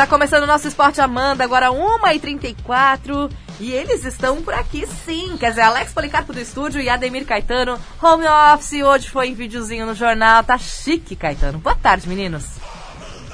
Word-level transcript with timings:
Tá 0.00 0.06
começando 0.06 0.44
o 0.44 0.46
nosso 0.46 0.66
Esporte 0.66 0.98
Amanda, 0.98 1.44
agora 1.44 1.68
1h34. 1.68 3.30
E 3.60 3.70
eles 3.70 4.02
estão 4.02 4.40
por 4.40 4.54
aqui 4.54 4.86
sim. 4.86 5.36
Quer 5.36 5.50
dizer, 5.50 5.60
Alex 5.60 5.92
Policarpo 5.92 6.32
do 6.32 6.40
estúdio 6.40 6.80
e 6.80 6.88
Ademir 6.88 7.26
Caetano, 7.26 7.78
home 8.02 8.24
office. 8.26 8.82
Hoje 8.82 9.10
foi 9.10 9.28
em 9.28 9.34
videozinho 9.34 9.84
no 9.84 9.94
jornal. 9.94 10.42
Tá 10.42 10.56
chique, 10.56 11.14
Caetano. 11.14 11.58
Boa 11.58 11.76
tarde, 11.76 12.08
meninos. 12.08 12.46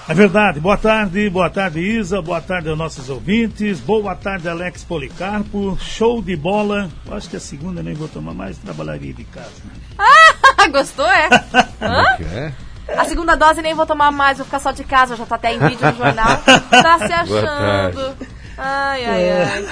É 0.08 0.12
verdade. 0.12 0.58
Boa 0.58 0.76
tarde, 0.76 1.30
boa 1.30 1.48
tarde, 1.48 1.78
Isa. 1.78 2.20
Boa 2.20 2.40
tarde 2.40 2.68
aos 2.68 2.76
nossos 2.76 3.08
ouvintes. 3.08 3.78
Boa 3.78 4.16
tarde, 4.16 4.48
Alex 4.48 4.82
Policarpo. 4.82 5.78
Show 5.80 6.20
de 6.20 6.34
bola. 6.34 6.90
Acho 7.12 7.30
que 7.30 7.36
a 7.36 7.40
segunda 7.40 7.80
nem 7.80 7.94
vou 7.94 8.08
tomar 8.08 8.34
mais, 8.34 8.58
trabalharia 8.58 9.14
de 9.14 9.22
casa. 9.22 9.62
Ah, 9.96 10.66
gostou, 10.66 11.06
é? 11.06 11.28
Hã? 11.80 12.02
É? 12.24 12.65
A 12.96 13.04
segunda 13.04 13.34
dose 13.36 13.60
nem 13.62 13.74
vou 13.74 13.86
tomar 13.86 14.10
mais, 14.10 14.38
vou 14.38 14.44
ficar 14.44 14.60
só 14.60 14.70
de 14.70 14.84
casa, 14.84 15.16
já 15.16 15.26
tá 15.26 15.34
até 15.36 15.54
em 15.54 15.58
vídeo 15.58 15.86
no 15.90 15.96
jornal. 15.96 16.36
Tá 16.70 16.98
se 16.98 17.12
achando. 17.12 18.16
Ai, 18.58 19.04
ai, 19.04 19.30
ai. 19.42 19.66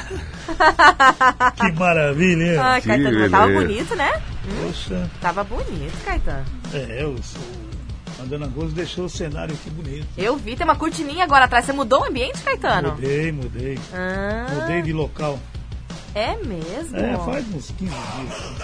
Que 1.57 1.73
maravilha, 1.73 2.53
hein? 2.53 2.59
Ai, 2.59 2.81
Caetano, 2.83 3.19
mas 3.19 3.31
tava 3.31 3.47
beleza. 3.47 3.67
bonito, 3.67 3.95
né? 3.97 4.23
Poxa, 4.63 5.11
Tava 5.21 5.43
bonito, 5.45 6.05
Caetano. 6.05 6.45
é, 6.75 7.03
eu 7.03 7.17
sou. 7.23 7.41
A 8.21 8.25
Dona 8.27 8.47
Gozo 8.47 8.75
deixou 8.75 9.07
o 9.07 9.09
cenário 9.09 9.55
aqui 9.55 9.71
bonito. 9.71 10.07
Eu 10.17 10.37
vi, 10.37 10.55
tem 10.55 10.65
uma 10.65 10.77
cortininha 10.77 11.25
agora 11.25 11.47
atrás. 11.47 11.65
Você 11.65 11.73
mudou 11.73 12.03
o 12.03 12.05
ambiente, 12.05 12.41
Caetano? 12.43 12.91
Mudei, 12.93 13.33
mudei. 13.33 13.79
Ah, 13.93 14.47
Mudei 14.55 14.83
de 14.83 14.93
local. 14.93 15.39
é 16.15 16.37
mesmo? 16.37 16.97
É, 16.97 17.17
faz 17.25 17.45
uns 17.55 17.71
15 17.71 17.91
dias. 17.91 18.55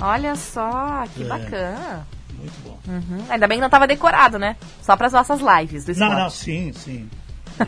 Olha 0.00 0.36
só, 0.36 1.02
que 1.14 1.22
É. 1.24 1.26
bacana. 1.26 2.06
Muito 2.42 2.60
bom. 2.64 2.78
Uhum. 2.88 3.24
Ainda 3.30 3.46
bem 3.46 3.58
que 3.58 3.62
não 3.62 3.70
tava 3.70 3.86
decorado, 3.86 4.38
né? 4.38 4.56
Só 4.82 4.96
pras 4.96 5.12
nossas 5.12 5.40
lives 5.40 5.84
do 5.84 5.94
Não, 5.94 6.08
esporte. 6.08 6.20
não, 6.22 6.30
sim, 6.30 6.72
sim. 6.72 7.10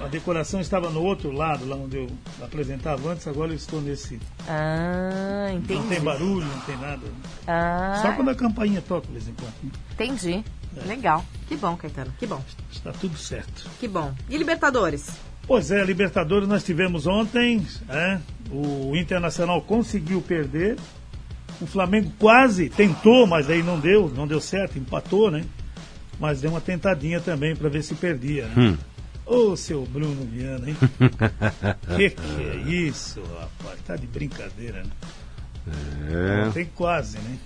E 0.00 0.04
a 0.04 0.08
decoração 0.08 0.60
estava 0.60 0.88
no 0.88 1.02
outro 1.02 1.32
lado, 1.32 1.66
lá 1.66 1.76
onde 1.76 1.96
eu 1.96 2.08
apresentava 2.42 3.10
antes, 3.10 3.26
agora 3.26 3.50
eu 3.50 3.56
estou 3.56 3.80
nesse. 3.80 4.20
Ah, 4.48 5.48
Não 5.52 5.60
tem 5.62 5.76
entendi. 5.78 6.00
barulho, 6.00 6.46
não 6.46 6.60
tem 6.60 6.76
nada. 6.76 7.02
Ah, 7.46 7.98
Só 8.00 8.12
quando 8.12 8.30
a 8.30 8.34
campainha 8.34 8.80
toca, 8.80 9.06
de 9.08 9.12
vez 9.14 9.28
em 9.28 9.34
quando. 9.34 9.52
né? 9.64 9.70
entendi. 9.92 10.44
Legal. 10.86 11.24
Que 11.48 11.56
bom, 11.56 11.76
Caetano. 11.76 12.12
Que 12.18 12.26
bom. 12.26 12.40
Está 12.70 12.92
tudo 12.92 13.16
certo. 13.18 13.68
Que 13.80 13.88
bom. 13.88 14.12
E 14.28 14.36
Libertadores? 14.36 15.08
Pois 15.46 15.70
é, 15.70 15.84
Libertadores 15.84 16.48
nós 16.48 16.64
tivemos 16.64 17.06
ontem, 17.06 17.66
né? 17.86 18.20
o 18.50 18.94
Internacional 18.96 19.60
conseguiu 19.62 20.20
perder, 20.22 20.76
o 21.60 21.66
Flamengo 21.66 22.12
quase 22.18 22.68
tentou, 22.68 23.26
mas 23.26 23.48
aí 23.48 23.62
não 23.62 23.78
deu, 23.78 24.10
não 24.14 24.26
deu 24.26 24.40
certo, 24.40 24.78
empatou, 24.78 25.30
né? 25.30 25.44
Mas 26.18 26.40
deu 26.40 26.50
uma 26.50 26.60
tentadinha 26.60 27.20
também 27.20 27.56
para 27.56 27.68
ver 27.68 27.82
se 27.82 27.94
perdia, 27.94 28.46
né? 28.46 28.76
Ô, 29.26 29.56
seu 29.56 29.84
Bruno 29.86 30.24
Viana, 30.26 30.68
hein? 30.68 30.76
que 31.96 32.10
que 32.10 32.42
é 32.42 32.56
isso, 32.68 33.22
rapaz? 33.22 33.80
Tá 33.86 33.96
de 33.96 34.06
brincadeira, 34.06 34.82
né? 34.82 34.90
É. 36.10 36.50
Tem 36.50 36.66
quase, 36.66 37.18
né? 37.18 37.38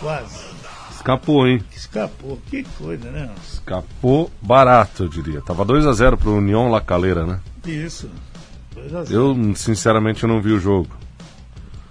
Quase. 0.00 0.44
Escapou, 0.92 1.46
hein? 1.46 1.62
Escapou. 1.74 2.40
Que 2.48 2.62
coisa, 2.78 3.10
né? 3.10 3.30
Escapou 3.44 4.30
barato, 4.40 5.04
eu 5.04 5.08
diria. 5.08 5.40
Tava 5.40 5.64
2 5.64 5.86
a 5.86 5.92
0 5.92 6.16
pro 6.16 6.36
União 6.36 6.70
La 6.70 6.80
Calera, 6.80 7.26
né? 7.26 7.40
Isso. 7.64 8.08
Dois 8.74 8.94
a 8.94 9.04
zero. 9.04 9.20
Eu, 9.20 9.54
sinceramente, 9.56 10.26
não 10.26 10.40
vi 10.40 10.52
o 10.52 10.60
jogo. 10.60 10.90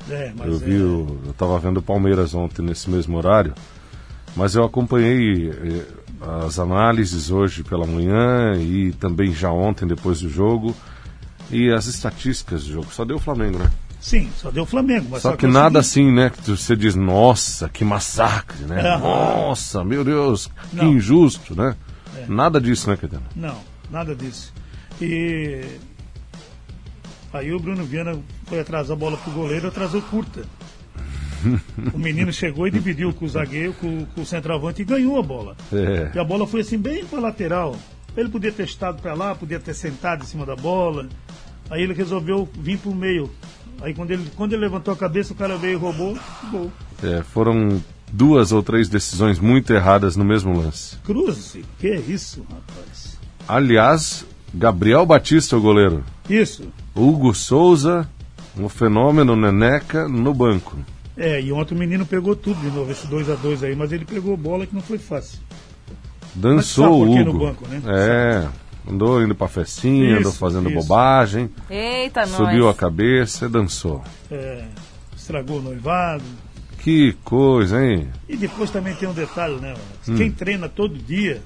É, 0.09 0.33
Eu 0.43 0.55
é, 0.55 0.57
vi 0.57 0.81
o, 0.81 1.19
eu 1.25 1.33
tava 1.33 1.57
vendo 1.59 1.77
o 1.77 1.81
Palmeiras 1.81 2.33
ontem 2.35 2.61
nesse 2.61 2.89
mesmo 2.89 3.17
horário, 3.17 3.53
mas 4.35 4.55
eu 4.55 4.63
acompanhei 4.63 5.49
eh, 5.49 5.85
as 6.45 6.59
análises 6.59 7.31
hoje 7.31 7.63
pela 7.63 7.85
manhã 7.85 8.55
e 8.59 8.91
também 8.93 9.33
já 9.33 9.51
ontem 9.51 9.87
depois 9.87 10.21
do 10.21 10.29
jogo 10.29 10.75
e 11.49 11.71
as 11.71 11.85
estatísticas 11.85 12.65
do 12.65 12.73
jogo. 12.73 12.87
Só 12.91 13.05
deu 13.05 13.17
o 13.17 13.19
Flamengo, 13.19 13.57
né? 13.57 13.71
Sim, 13.99 14.29
só 14.37 14.51
deu 14.51 14.63
o 14.63 14.65
Flamengo. 14.67 15.07
Mas 15.09 15.23
Só 15.23 15.35
que 15.35 15.45
é 15.45 15.49
o 15.49 15.51
nada 15.51 15.79
assim, 15.79 16.11
né? 16.11 16.29
Que 16.29 16.51
você 16.51 16.75
diz, 16.75 16.93
nossa, 16.93 17.67
que 17.67 17.83
massacre, 17.83 18.63
né? 18.65 18.81
Aham. 18.81 18.99
Nossa, 18.99 19.83
meu 19.83 20.03
Deus, 20.03 20.49
que 20.69 20.75
Não. 20.75 20.93
injusto, 20.93 21.55
né? 21.55 21.75
É. 22.15 22.25
Nada 22.27 22.61
disso, 22.61 22.89
né, 22.89 22.97
Caetano? 22.97 23.23
Não, 23.35 23.57
nada 23.89 24.15
disso. 24.15 24.53
E 25.01 25.65
aí 27.37 27.53
o 27.53 27.59
Bruno 27.59 27.83
Viana 27.83 28.17
foi 28.45 28.59
atrasar 28.59 28.95
a 28.95 28.99
bola 28.99 29.17
pro 29.17 29.31
goleiro, 29.31 29.67
atrasou 29.67 30.01
curta. 30.01 30.43
O 31.93 31.99
menino 31.99 32.33
chegou 32.33 32.67
e 32.67 32.71
dividiu 32.71 33.13
com 33.13 33.25
o 33.25 33.29
zagueiro, 33.29 33.73
com, 33.73 34.05
com 34.05 34.21
o 34.21 34.25
centroavante 34.25 34.81
e 34.81 34.85
ganhou 34.85 35.19
a 35.19 35.21
bola. 35.21 35.55
É. 35.71 36.11
E 36.15 36.19
a 36.19 36.23
bola 36.23 36.47
foi 36.47 36.61
assim, 36.61 36.77
bem 36.77 37.05
pra 37.05 37.19
lateral. 37.19 37.75
Ele 38.17 38.29
podia 38.29 38.51
ter 38.51 38.63
estado 38.63 39.01
pra 39.01 39.13
lá, 39.13 39.35
podia 39.35 39.59
ter 39.59 39.73
sentado 39.73 40.23
em 40.23 40.25
cima 40.25 40.45
da 40.45 40.55
bola. 40.55 41.07
Aí 41.69 41.83
ele 41.83 41.93
resolveu 41.93 42.49
vir 42.57 42.79
pro 42.79 42.95
meio. 42.95 43.29
Aí 43.81 43.93
quando 43.93 44.11
ele, 44.11 44.31
quando 44.35 44.53
ele 44.53 44.61
levantou 44.61 44.93
a 44.93 44.97
cabeça, 44.97 45.33
o 45.33 45.35
cara 45.35 45.57
veio 45.57 45.73
e 45.73 45.75
roubou, 45.75 46.17
gol. 46.49 46.71
É, 47.03 47.21
foram 47.21 47.81
duas 48.11 48.51
ou 48.51 48.63
três 48.63 48.87
decisões 48.87 49.37
muito 49.39 49.71
erradas 49.73 50.15
no 50.15 50.23
mesmo 50.23 50.57
lance. 50.57 50.97
Cruz, 51.03 51.57
que 51.77 51.87
é 51.87 51.97
isso, 51.97 52.45
rapaz? 52.49 53.19
Aliás, 53.47 54.25
Gabriel 54.53 55.05
Batista, 55.05 55.57
o 55.57 55.61
goleiro. 55.61 56.03
Isso. 56.29 56.71
Hugo 56.95 57.33
Souza, 57.33 58.07
um 58.57 58.69
fenômeno 58.69 59.35
Neneca 59.35 60.07
no 60.07 60.33
banco. 60.33 60.77
É, 61.17 61.41
e 61.41 61.51
ontem 61.51 61.75
o 61.75 61.77
menino 61.77 62.05
pegou 62.05 62.35
tudo 62.35 62.59
de 62.59 62.67
novo, 62.75 62.91
esse 62.91 63.07
2 63.07 63.29
a 63.29 63.35
2 63.35 63.63
aí, 63.63 63.75
mas 63.75 63.91
ele 63.91 64.05
pegou 64.05 64.35
bola 64.35 64.65
que 64.65 64.73
não 64.75 64.81
foi 64.81 64.97
fácil. 64.97 65.39
Dançou 66.33 67.01
o 67.05 67.11
Hugo. 67.11 67.23
no 67.33 67.39
banco, 67.39 67.65
né? 67.67 67.81
É, 67.85 68.47
andou 68.91 69.21
indo 69.23 69.33
pra 69.33 69.47
festinha, 69.47 70.11
Isso, 70.11 70.19
andou 70.19 70.31
fazendo 70.33 70.69
isso. 70.69 70.79
bobagem, 70.79 71.49
Eita, 71.69 72.21
nós. 72.21 72.31
subiu 72.31 72.67
a 72.67 72.73
cabeça 72.73 73.45
e 73.45 73.49
dançou. 73.49 74.03
É, 74.29 74.65
estragou 75.15 75.59
o 75.59 75.61
noivado. 75.61 76.23
Que 76.79 77.13
coisa, 77.23 77.83
hein? 77.83 78.09
E 78.27 78.35
depois 78.35 78.69
também 78.69 78.93
tem 78.95 79.07
um 79.07 79.13
detalhe, 79.13 79.55
né? 79.55 79.73
Hum. 80.07 80.15
Quem 80.17 80.29
treina 80.31 80.67
todo 80.69 80.95
dia, 80.97 81.41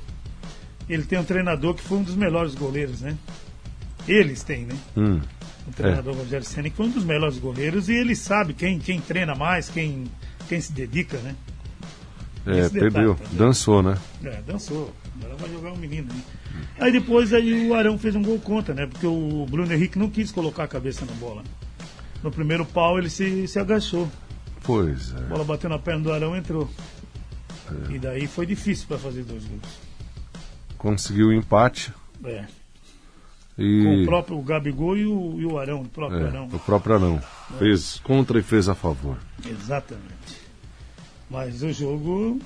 ele 0.90 1.04
tem 1.04 1.18
um 1.20 1.24
treinador 1.24 1.76
que 1.76 1.82
foi 1.84 2.00
um 2.00 2.04
dos 2.04 2.16
melhores 2.16 2.56
goleiros, 2.56 3.02
né? 3.02 3.16
Eles 4.08 4.42
têm, 4.44 4.66
né? 4.66 4.76
Hum, 4.98 5.20
O 5.70 5.74
treinador 5.74 6.16
Rogério 6.16 6.46
Senna, 6.46 6.70
que 6.70 6.76
foi 6.76 6.88
um 6.88 6.92
dos 6.92 7.04
melhores 7.04 7.38
goleiros 7.38 7.90
e 7.90 7.94
ele 7.94 8.16
sabe 8.16 8.54
quem, 8.54 8.80
quem 8.80 9.00
treina 9.00 9.36
mais, 9.36 9.70
quem, 9.70 10.06
quem 10.48 10.60
se 10.60 10.72
dedica, 10.74 11.18
né? 11.20 11.36
é, 12.46 12.60
Esse 12.60 12.72
perdeu, 12.72 13.16
também. 13.16 13.38
dançou, 13.38 13.84
né? 13.84 13.98
É, 14.24 14.42
dançou. 14.42 14.94
Agora 15.22 15.36
vai 15.36 15.50
jogar 15.52 15.72
um 15.74 15.78
menino 15.78 16.10
aí. 16.12 16.24
Aí 16.80 16.92
depois 16.92 17.34
aí 17.34 17.70
o 17.70 17.74
Arão 17.76 17.98
fez 17.98 18.16
um 18.16 18.24
gol 18.24 18.40
contra, 18.40 18.74
né? 18.74 18.88
Porque 18.88 19.06
o 19.06 19.46
Bruno 19.50 19.72
Henrique 19.72 20.00
não 20.00 20.10
quis 20.10 20.32
colocar 20.32 20.64
a 20.64 20.68
cabeça 20.68 21.06
na 21.06 21.14
bola. 21.14 21.44
No 22.24 22.32
primeiro 22.32 22.66
pau 22.66 22.98
ele 22.98 23.10
se, 23.10 23.48
se 23.48 23.60
agachou. 23.60 24.10
Pois 24.64 25.14
A 25.16 25.20
é. 25.20 25.22
bola 25.24 25.44
bateu 25.44 25.70
na 25.70 25.78
perna 25.80 26.02
do 26.04 26.12
Arão 26.12 26.36
entrou. 26.36 26.70
É. 27.90 27.94
E 27.94 28.00
daí 28.00 28.28
foi 28.28 28.46
difícil 28.46 28.88
para 28.88 28.98
fazer 28.98 29.24
dois 29.24 29.44
gols. 29.46 29.80
Conseguiu 30.78 31.28
o 31.28 31.34
empate 31.34 31.94
É. 32.24 32.46
Com 33.60 33.94
e 33.94 34.04
o 34.04 34.06
próprio 34.06 34.42
Gabigol 34.42 34.98
e 34.98 35.06
o, 35.06 35.40
e 35.40 35.46
o 35.46 35.60
Arão, 35.60 35.82
o 35.82 35.90
próprio 35.90 36.26
é, 36.26 36.28
Arão. 36.28 36.48
o 36.52 36.60
próprio 36.60 36.96
Arão 36.96 37.22
fez 37.58 38.00
contra 38.00 38.40
e 38.40 38.44
fez 38.44 38.70
a 38.70 38.76
favor. 38.76 39.18
Exatamente. 39.46 40.40
Mas 41.30 41.62
o 41.62 41.72
jogo 41.72 42.40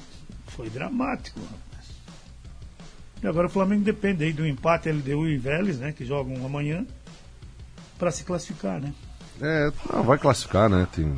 foi 0.47 0.69
dramático, 0.69 1.39
rapaz. 1.39 1.89
E 3.21 3.27
agora 3.27 3.47
o 3.47 3.49
Flamengo 3.49 3.83
depende 3.83 4.23
aí 4.23 4.33
do 4.33 4.45
empate 4.45 4.89
LDU 4.91 5.27
e 5.27 5.37
Vélez, 5.37 5.79
né? 5.79 5.91
Que 5.93 6.03
jogam 6.03 6.45
amanhã, 6.45 6.85
para 7.97 8.11
se 8.11 8.23
classificar, 8.23 8.81
né? 8.81 8.93
É, 9.41 9.71
não, 9.91 10.03
vai 10.03 10.17
classificar, 10.17 10.69
né? 10.69 10.87
Tem, 10.93 11.15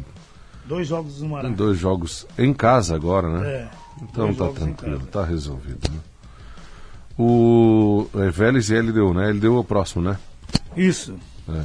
Dois 0.65 0.87
jogos 0.87 1.15
no 1.15 1.21
tem 1.21 1.29
Maracanã. 1.29 1.55
dois 1.55 1.77
jogos 1.77 2.27
em 2.37 2.53
casa 2.53 2.95
agora, 2.95 3.29
né? 3.29 3.49
É. 3.49 3.69
Então 4.01 4.33
tá 4.33 4.49
tranquilo, 4.49 4.99
tá 5.07 5.23
resolvido. 5.23 5.89
Né? 5.91 5.99
O 7.17 8.07
é, 8.15 8.29
Vélez 8.29 8.69
e 8.69 8.79
LDU, 8.79 9.13
né? 9.13 9.31
LDU 9.31 9.57
é 9.57 9.59
o 9.59 9.63
próximo, 9.63 10.03
né? 10.03 10.17
Isso. 10.75 11.15
É. 11.49 11.63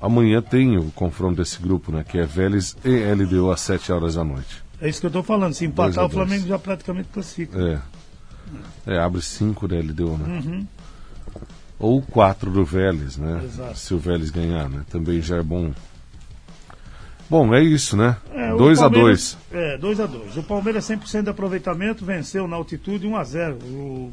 Amanhã 0.00 0.40
tem 0.40 0.76
o 0.78 0.90
confronto 0.92 1.36
desse 1.36 1.60
grupo, 1.60 1.92
né? 1.92 2.04
Que 2.04 2.18
é 2.18 2.24
Vélez 2.24 2.76
e 2.84 3.04
LDU 3.14 3.50
às 3.50 3.60
7 3.60 3.92
horas 3.92 4.14
da 4.14 4.24
noite. 4.24 4.62
É 4.80 4.88
isso 4.88 5.00
que 5.00 5.06
eu 5.06 5.10
tô 5.10 5.22
falando. 5.22 5.54
Se 5.54 5.64
empatar, 5.64 6.04
a 6.04 6.06
o. 6.06 6.10
Flamengo 6.10 6.46
já 6.46 6.58
praticamente 6.58 7.08
classifica. 7.12 7.58
É. 7.58 8.94
É, 8.94 8.98
abre 8.98 9.20
5 9.20 9.68
da 9.68 9.76
LDU, 9.76 10.16
né? 10.16 10.42
Uhum. 10.44 10.66
Ou 11.78 12.02
4 12.02 12.50
do 12.50 12.64
Vélez, 12.64 13.16
né? 13.16 13.42
Exato. 13.44 13.78
Se 13.78 13.94
o 13.94 13.98
Vélez 13.98 14.30
ganhar, 14.30 14.68
né? 14.68 14.84
Também 14.90 15.20
já 15.20 15.36
é 15.36 15.42
bom. 15.42 15.72
Bom, 17.30 17.54
é 17.54 17.62
isso, 17.62 17.96
né? 17.96 18.16
É, 18.32 18.54
o 18.54 18.56
2 18.56 18.78
a 18.78 18.90
Palmeiras- 18.90 19.36
2 19.50 19.62
É, 19.62 19.78
2 19.78 20.00
a 20.00 20.06
2 20.06 20.36
O 20.38 20.42
Palmeiras 20.42 20.84
100% 20.86 21.24
de 21.24 21.30
aproveitamento, 21.30 22.04
venceu 22.04 22.48
na 22.48 22.56
altitude 22.56 23.06
1 23.06 23.16
a 23.16 23.24
0 23.24 23.54
o, 23.64 24.12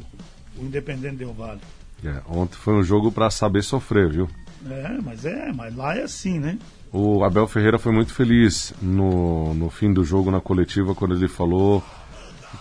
o 0.58 0.64
Independente 0.64 1.16
Del 1.16 1.32
Vale. 1.32 1.60
É, 2.04 2.20
ontem 2.28 2.56
foi 2.56 2.74
um 2.74 2.82
jogo 2.82 3.10
pra 3.10 3.30
saber 3.30 3.62
sofrer, 3.62 4.10
viu? 4.10 4.28
É, 4.68 4.98
mas 5.02 5.24
é, 5.24 5.52
mas 5.52 5.74
lá 5.74 5.96
é 5.96 6.02
assim, 6.02 6.38
né? 6.38 6.58
O 6.92 7.24
Abel 7.24 7.46
Ferreira 7.46 7.78
foi 7.78 7.92
muito 7.92 8.12
feliz 8.12 8.72
no, 8.80 9.54
no 9.54 9.70
fim 9.70 9.92
do 9.92 10.04
jogo, 10.04 10.30
na 10.30 10.40
coletiva, 10.40 10.94
quando 10.94 11.14
ele 11.14 11.28
falou 11.28 11.82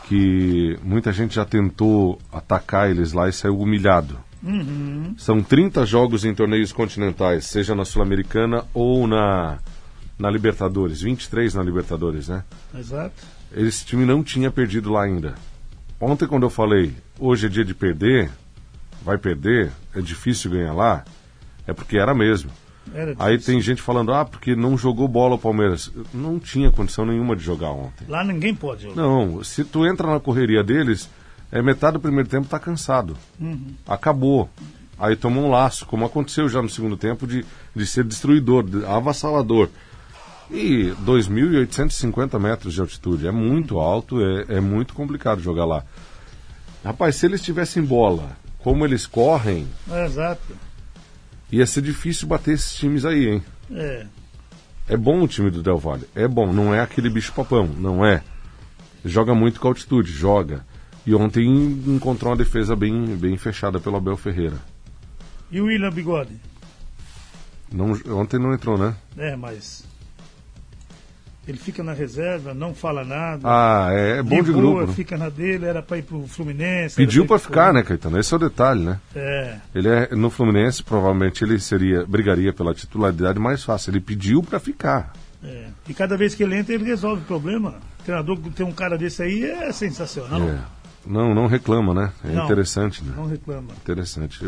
que 0.08 0.78
muita 0.84 1.12
gente 1.12 1.36
já 1.36 1.46
tentou 1.46 2.20
atacar 2.32 2.90
eles 2.90 3.14
lá 3.14 3.30
e 3.30 3.34
saiu 3.34 3.60
humilhado. 3.60 4.18
Uhum. 4.44 5.16
São 5.18 5.42
30 5.42 5.86
jogos 5.86 6.24
em 6.26 6.36
torneios 6.36 6.72
continentais, 6.72 7.46
seja 7.46 7.74
na 7.74 7.86
Sul-Americana 7.86 8.66
ou 8.74 9.08
na, 9.08 9.58
na 10.20 10.30
Libertadores. 10.30 11.02
23 11.02 11.54
na 11.56 11.64
Libertadores, 11.64 12.28
né? 12.28 12.44
Exato. 12.78 13.24
Esse 13.56 13.86
time 13.86 14.06
não 14.06 14.24
tinha 14.24 14.52
perdido 14.52 14.92
lá 14.92 15.04
ainda. 15.04 15.36
Ontem, 16.06 16.28
quando 16.28 16.44
eu 16.44 16.50
falei, 16.50 16.94
hoje 17.20 17.48
é 17.48 17.50
dia 17.50 17.66
de 17.66 17.74
perder, 17.74 18.30
vai 19.04 19.18
perder, 19.18 19.72
é 19.96 20.02
difícil 20.02 20.52
ganhar 20.52 20.74
lá, 20.74 21.04
é 21.66 21.74
porque 21.74 21.98
era 21.98 22.14
mesmo. 22.14 22.52
Era 22.94 23.16
Aí 23.18 23.40
tem 23.40 23.60
gente 23.60 23.82
falando, 23.82 24.14
ah, 24.14 24.24
porque 24.24 24.56
não 24.56 24.78
jogou 24.78 25.08
bola 25.08 25.34
o 25.34 25.40
Palmeiras. 25.40 25.92
Não 26.14 26.38
tinha 26.40 26.70
condição 26.70 27.04
nenhuma 27.06 27.36
de 27.36 27.44
jogar 27.44 27.72
ontem. 27.72 28.06
Lá 28.08 28.24
ninguém 28.24 28.54
pode 28.54 28.84
jogar. 28.84 28.96
Não, 28.96 29.44
se 29.44 29.64
tu 29.64 29.84
entra 29.88 30.08
na 30.12 30.20
correria 30.20 30.64
deles, 30.64 31.10
é 31.52 31.60
metade 31.64 31.94
do 31.94 32.00
primeiro 32.00 32.30
tempo 32.30 32.48
tá 32.48 32.60
cansado. 32.60 33.18
Acabou. 33.88 34.48
Aí 35.00 35.16
toma 35.16 35.42
um 35.42 35.50
laço, 35.50 35.86
como 35.88 36.06
aconteceu 36.06 36.48
já 36.48 36.62
no 36.62 36.70
segundo 36.70 36.96
tempo, 36.96 37.26
de, 37.26 37.44
de 37.76 37.86
ser 37.88 38.04
destruidor, 38.04 38.64
de- 38.64 38.86
avassalador. 38.86 39.70
E 40.50 40.94
2.850 41.04 42.40
metros 42.40 42.74
de 42.74 42.82
altitude, 42.82 43.28
é 43.28 43.32
muito 43.32 43.80
alto, 43.80 44.22
é, 44.22 44.56
é 44.58 44.60
muito 44.60 44.94
complicado 44.94 45.42
jogar 45.42 45.66
lá. 45.66 45.84
Rapaz, 46.84 47.16
se 47.16 47.26
eles 47.26 47.42
tivessem 47.42 47.84
bola, 47.84 48.38
como 48.60 48.86
eles 48.86 49.08
correm, 49.08 49.68
É, 49.92 50.06
exato. 50.06 50.56
ia 51.52 51.66
ser 51.66 51.82
difícil 51.82 52.28
bater 52.28 52.54
esses 52.54 52.76
times 52.76 53.06
aí, 53.06 53.28
hein? 53.28 53.44
É. 53.72 54.06
É 54.88 54.96
bom 54.96 55.22
o 55.24 55.28
time 55.28 55.50
do 55.50 55.64
Del 55.64 55.80
Valle. 55.80 56.08
É 56.14 56.28
bom, 56.28 56.54
não 56.54 56.72
é 56.74 56.80
aquele 56.80 57.10
bicho 57.10 57.34
papão, 57.34 57.66
não 57.68 58.06
é. 58.06 58.24
Joga 59.04 59.34
muito 59.34 59.60
com 59.60 59.68
altitude, 59.68 60.12
joga. 60.12 60.64
E 61.08 61.14
ontem 61.16 61.48
encontrou 61.88 62.32
uma 62.32 62.38
defesa 62.38 62.76
bem, 62.76 63.16
bem 63.16 63.36
fechada 63.38 63.80
pelo 63.80 63.98
Abel 63.98 64.18
Ferreira. 64.18 64.58
E 65.52 65.60
o 65.60 65.66
William 65.66 65.92
Bigode? 65.92 66.40
Não, 67.72 67.92
ontem 68.20 68.40
não 68.40 68.54
entrou, 68.54 68.78
né? 68.78 68.96
É, 69.18 69.36
mas. 69.36 69.84
Ele 71.48 71.58
fica 71.58 71.84
na 71.84 71.94
reserva, 71.94 72.54
não 72.54 72.74
fala 72.74 73.04
nada. 73.04 73.42
Ah, 73.44 73.90
é, 73.92 74.18
é 74.18 74.24
bom 74.24 74.42
de 74.42 74.52
grupo. 74.52 74.88
né? 74.88 74.94
fica 74.94 75.16
na 75.18 75.30
dele, 75.30 75.66
era 75.66 75.82
pra 75.82 75.98
ir 75.98 76.02
pro 76.04 76.26
Fluminense. 76.28 76.96
Pediu 76.96 77.26
pro 77.26 77.38
ficar, 77.38 77.72
né, 77.72 77.84
Caetano? 77.84 78.20
Esse 78.20 78.34
é 78.34 78.38
o 78.38 78.40
detalhe, 78.40 78.84
né? 78.84 79.00
É, 79.16 79.58
Ele 79.76 79.88
é 79.88 80.16
no 80.16 80.30
Fluminense, 80.32 80.82
provavelmente 80.84 81.44
ele 81.44 81.60
seria 81.60 82.04
brigaria 82.06 82.52
pela 82.52 82.74
titularidade 82.74 83.40
mais 83.40 83.64
fácil. 83.64 83.92
Ele 83.92 84.00
pediu 84.00 84.42
pra 84.42 84.60
ficar. 84.60 85.14
é. 85.44 85.68
E 85.88 85.94
cada 85.94 86.18
vez 86.18 86.34
que 86.34 86.42
ele 86.42 86.56
entra, 86.58 86.74
ele 86.74 86.84
resolve 86.86 87.22
o 87.22 87.26
problema. 87.26 87.76
O 88.00 88.04
treinador 88.04 88.38
ter 88.56 88.64
um 88.64 88.72
cara 88.72 88.98
desse 88.98 89.22
aí 89.22 89.44
é 89.44 89.72
sensacional. 89.72 90.42
É. 90.42 90.58
Não, 91.06 91.36
não 91.36 91.46
reclama, 91.46 91.94
né? 91.94 92.12
É 92.24 92.30
Não. 92.32 92.46
interessante, 92.46 93.04
né? 93.04 93.14
Não 93.16 93.28
reclama. 93.28 93.68
Interessante. 93.84 94.40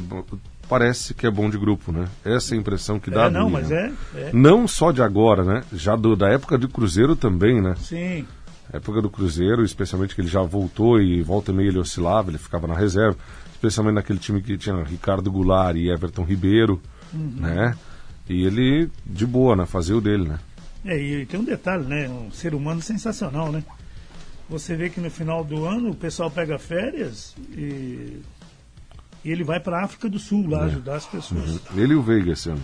Parece 0.69 1.14
que 1.14 1.25
é 1.25 1.31
bom 1.31 1.50
de 1.50 1.58
grupo, 1.58 1.92
né? 1.94 2.08
Essa 2.25 2.54
é 2.54 2.58
a 2.58 2.60
impressão 2.60 3.00
que 3.00 3.10
dá. 3.10 3.25
É, 3.25 3.30
não, 3.30 3.46
do 3.46 3.52
mas 3.54 3.72
é, 3.72 3.92
é. 4.16 4.31
Não 4.34 4.68
só 4.68 4.92
de 4.92 5.02
agora, 5.02 5.44
né? 5.44 5.64
Já 5.72 5.96
do- 5.96 6.16
da 6.16 6.28
época 6.30 6.58
do 6.58 6.68
Cruzeiro 6.68 7.16
também, 7.16 7.62
né? 7.62 7.75
Sim. 7.80 8.25
época 8.74 9.02
do 9.02 9.10
Cruzeiro, 9.10 9.64
especialmente 9.64 10.14
que 10.14 10.19
ele 10.19 10.28
já 10.28 10.42
voltou 10.42 11.00
e 11.02 11.22
volta 11.24 11.52
e 11.52 11.56
meia 11.56 11.69
ele 11.69 11.80
oscilava, 11.80 12.30
ele 12.30 12.38
ficava 12.38 12.68
na 12.68 12.75
reserva, 12.75 13.18
especialmente 13.54 13.96
naquele 13.96 14.19
time 14.19 14.42
que 14.42 14.58
tinha 14.58 14.84
Ricardo 14.84 15.31
Goulart 15.31 15.78
e 15.78 15.90
Everton 15.90 16.24
Ribeiro, 16.24 16.81
né? 17.14 17.74
E 18.28 18.44
ele, 18.46 18.90
de 19.06 19.25
boa, 19.25 19.56
né? 19.56 19.66
Fazia 19.66 19.96
o 19.96 20.02
dele, 20.02 20.28
né? 20.28 20.38
É, 20.84 20.98
e 21.02 21.25
tem 21.25 21.40
um 21.40 21.46
detalhe, 21.46 21.86
né? 21.86 22.10
Um 22.10 22.30
ser 22.30 22.54
humano 22.54 22.81
sensacional, 22.81 23.54
né? 23.54 23.64
Você 24.50 24.75
vê 24.75 24.90
que 24.90 25.00
no 25.00 25.10
final 25.10 25.46
do 25.46 25.66
ano 25.66 25.92
o 25.92 25.96
pessoal 25.96 26.30
pega 26.30 26.60
férias 26.60 27.36
e, 27.52 28.19
e 29.28 29.32
ele 29.32 29.44
vai 29.44 29.60
para 29.60 29.80
a 29.80 29.84
África 29.84 30.08
do 30.08 30.18
Sul 30.18 30.48
lá 30.48 30.64
ajudar 30.64 30.96
as 30.96 31.06
pessoas. 31.06 31.60
Ele 31.76 31.92
e 31.92 31.96
o 31.98 32.02
Veiga 32.02 32.32
esse 32.32 32.50
ano. 32.50 32.62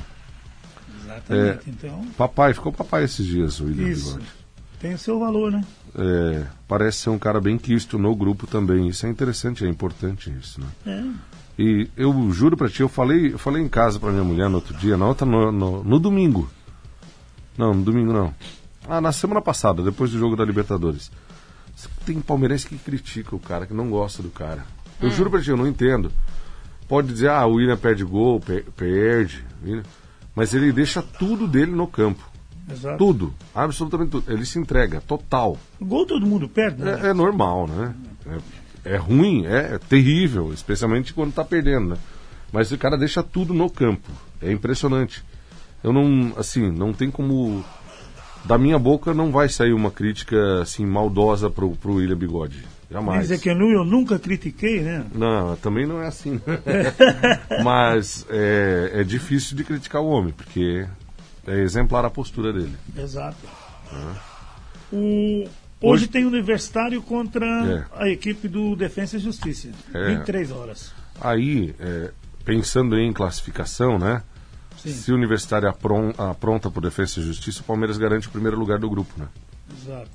Exatamente. 1.04 1.70
Então, 1.70 2.08
Papai, 2.18 2.54
ficou 2.54 2.72
papai 2.72 3.04
esses 3.04 3.26
dias, 3.26 3.60
o 3.60 3.66
William 3.66 3.90
isso. 3.90 4.14
Bigode. 4.14 4.32
Tem 4.80 4.94
o 4.94 4.98
seu 4.98 5.20
valor, 5.20 5.52
né? 5.52 5.62
É, 5.94 6.48
parece 6.66 7.00
ser 7.00 7.10
um 7.10 7.20
cara 7.20 7.42
bem 7.42 7.58
quisto 7.58 8.00
no 8.00 8.16
grupo 8.16 8.48
também. 8.48 8.88
Isso 8.88 9.06
é 9.06 9.10
interessante, 9.10 9.66
é 9.66 9.68
importante 9.68 10.34
isso, 10.40 10.62
né? 10.62 10.68
É. 10.88 11.62
E 11.62 11.90
eu 11.98 12.32
juro 12.32 12.56
pra 12.56 12.70
ti, 12.70 12.80
eu 12.80 12.88
falei, 12.88 13.34
eu 13.34 13.38
falei 13.38 13.62
em 13.62 13.68
casa 13.68 14.00
pra 14.00 14.12
minha 14.12 14.24
mulher 14.24 14.48
no 14.50 14.56
outro 14.56 14.74
dia, 14.78 14.96
na 14.96 15.06
outra, 15.06 15.26
no, 15.26 15.52
no, 15.52 15.84
no 15.84 16.00
domingo. 16.00 16.50
Não, 17.58 17.74
no 17.74 17.84
domingo 17.84 18.14
não. 18.14 18.34
Ah, 18.88 19.02
na 19.02 19.12
semana 19.12 19.42
passada, 19.42 19.84
depois 19.84 20.12
do 20.12 20.18
jogo 20.18 20.38
da 20.38 20.46
Libertadores. 20.46 21.12
Tem 22.06 22.22
palmeirense 22.22 22.66
que 22.66 22.78
critica 22.78 23.36
o 23.36 23.40
cara, 23.40 23.66
que 23.66 23.74
não 23.74 23.90
gosta 23.90 24.24
do 24.24 24.30
cara. 24.30 24.66
Eu 25.02 25.12
juro 25.12 25.30
pra 25.30 25.42
ti, 25.42 25.50
eu 25.50 25.58
não 25.58 25.68
entendo. 25.68 26.10
Pode 26.88 27.08
dizer, 27.08 27.30
ah, 27.30 27.46
o 27.46 27.54
William 27.54 27.78
perde 27.78 28.04
gol, 28.04 28.40
pe- 28.40 28.66
perde. 28.76 29.44
Mas 30.36 30.54
ele 30.54 30.72
deixa 30.72 31.02
tudo 31.02 31.48
dele 31.48 31.72
no 31.72 31.88
campo. 31.88 32.24
Exato. 32.72 32.98
Tudo, 32.98 33.34
absolutamente 33.54 34.12
tudo. 34.12 34.32
Ele 34.32 34.46
se 34.46 34.58
entrega, 34.58 35.02
total. 35.02 35.58
Gol 35.82 36.06
todo 36.06 36.26
mundo 36.26 36.48
perde, 36.48 36.82
né? 36.82 37.00
É, 37.04 37.08
é 37.10 37.14
normal, 37.14 37.68
né? 37.68 37.94
É, 38.86 38.94
é 38.94 38.98
ruim, 38.98 39.46
é, 39.46 39.76
é 39.76 39.78
terrível, 39.78 40.54
especialmente 40.54 41.14
quando 41.14 41.34
tá 41.34 41.44
perdendo, 41.44 41.90
né? 41.90 41.98
Mas 42.52 42.72
o 42.72 42.78
cara 42.78 42.98
deixa 42.98 43.22
tudo 43.24 43.54
no 43.54 43.70
campo. 43.70 44.10
É 44.42 44.52
impressionante. 44.52 45.24
Eu 45.84 45.92
não, 45.92 46.34
assim, 46.38 46.72
não 46.72 46.94
tem 46.94 47.10
como. 47.12 47.64
Da 48.46 48.58
minha 48.58 48.78
boca 48.78 49.14
não 49.14 49.32
vai 49.32 49.48
sair 49.50 49.74
uma 49.74 49.90
crítica 49.90 50.62
assim 50.62 50.86
maldosa 50.86 51.50
pro, 51.50 51.72
pro 51.72 51.96
William 51.96 52.16
Bigode. 52.18 52.64
Jamais. 52.94 53.22
Dizer 53.24 53.40
que 53.40 53.52
nu 53.56 53.72
eu 53.72 53.84
nunca 53.84 54.20
critiquei, 54.20 54.82
né? 54.82 55.04
Não, 55.16 55.56
também 55.56 55.86
não 55.88 56.00
é 56.02 56.08
assim. 56.08 56.40
Mas 57.64 58.26
é, 58.30 58.92
é 59.02 59.04
difícil 59.04 59.58
de 59.58 59.64
criticar 59.64 60.02
o 60.02 60.08
homem, 60.08 60.32
porque 60.32 60.86
é 61.48 61.60
exemplar 61.62 62.06
a 62.06 62.10
postura 62.10 62.54
dele. 62.54 62.76
Exato. 62.96 63.36
O, 64.92 65.42
hoje, 65.42 65.50
Hoje- 65.82 66.08
tem 66.08 66.26
universitário 66.26 67.02
contra 67.02 67.46
É. 67.46 67.86
a 68.04 68.08
equipe 68.10 68.48
do 68.48 68.76
Defensa 68.76 69.18
e 69.18 69.20
Justiça. 69.20 69.70
É. 69.94 70.10
23 70.16 70.52
horas. 70.52 70.94
Aí, 71.20 71.74
é, 71.80 72.12
pensando 72.46 72.98
em 72.98 73.12
classificação, 73.12 73.98
né? 73.98 74.22
Sim, 74.78 74.92
Se 74.92 75.12
o 75.12 75.16
Universitário 75.16 75.68
apron- 75.70 76.14
apronta 76.18 76.70
por 76.70 76.82
Defesa 76.84 77.20
e 77.20 77.24
Justiça, 77.24 77.62
o 77.62 77.64
Palmeiras 77.64 77.98
garante 77.98 78.28
o 78.28 78.32
primeiro 78.32 78.58
lugar 78.58 78.78
do 78.80 78.90
grupo, 78.90 79.14
né? 79.18 79.28
exato. 79.82 80.10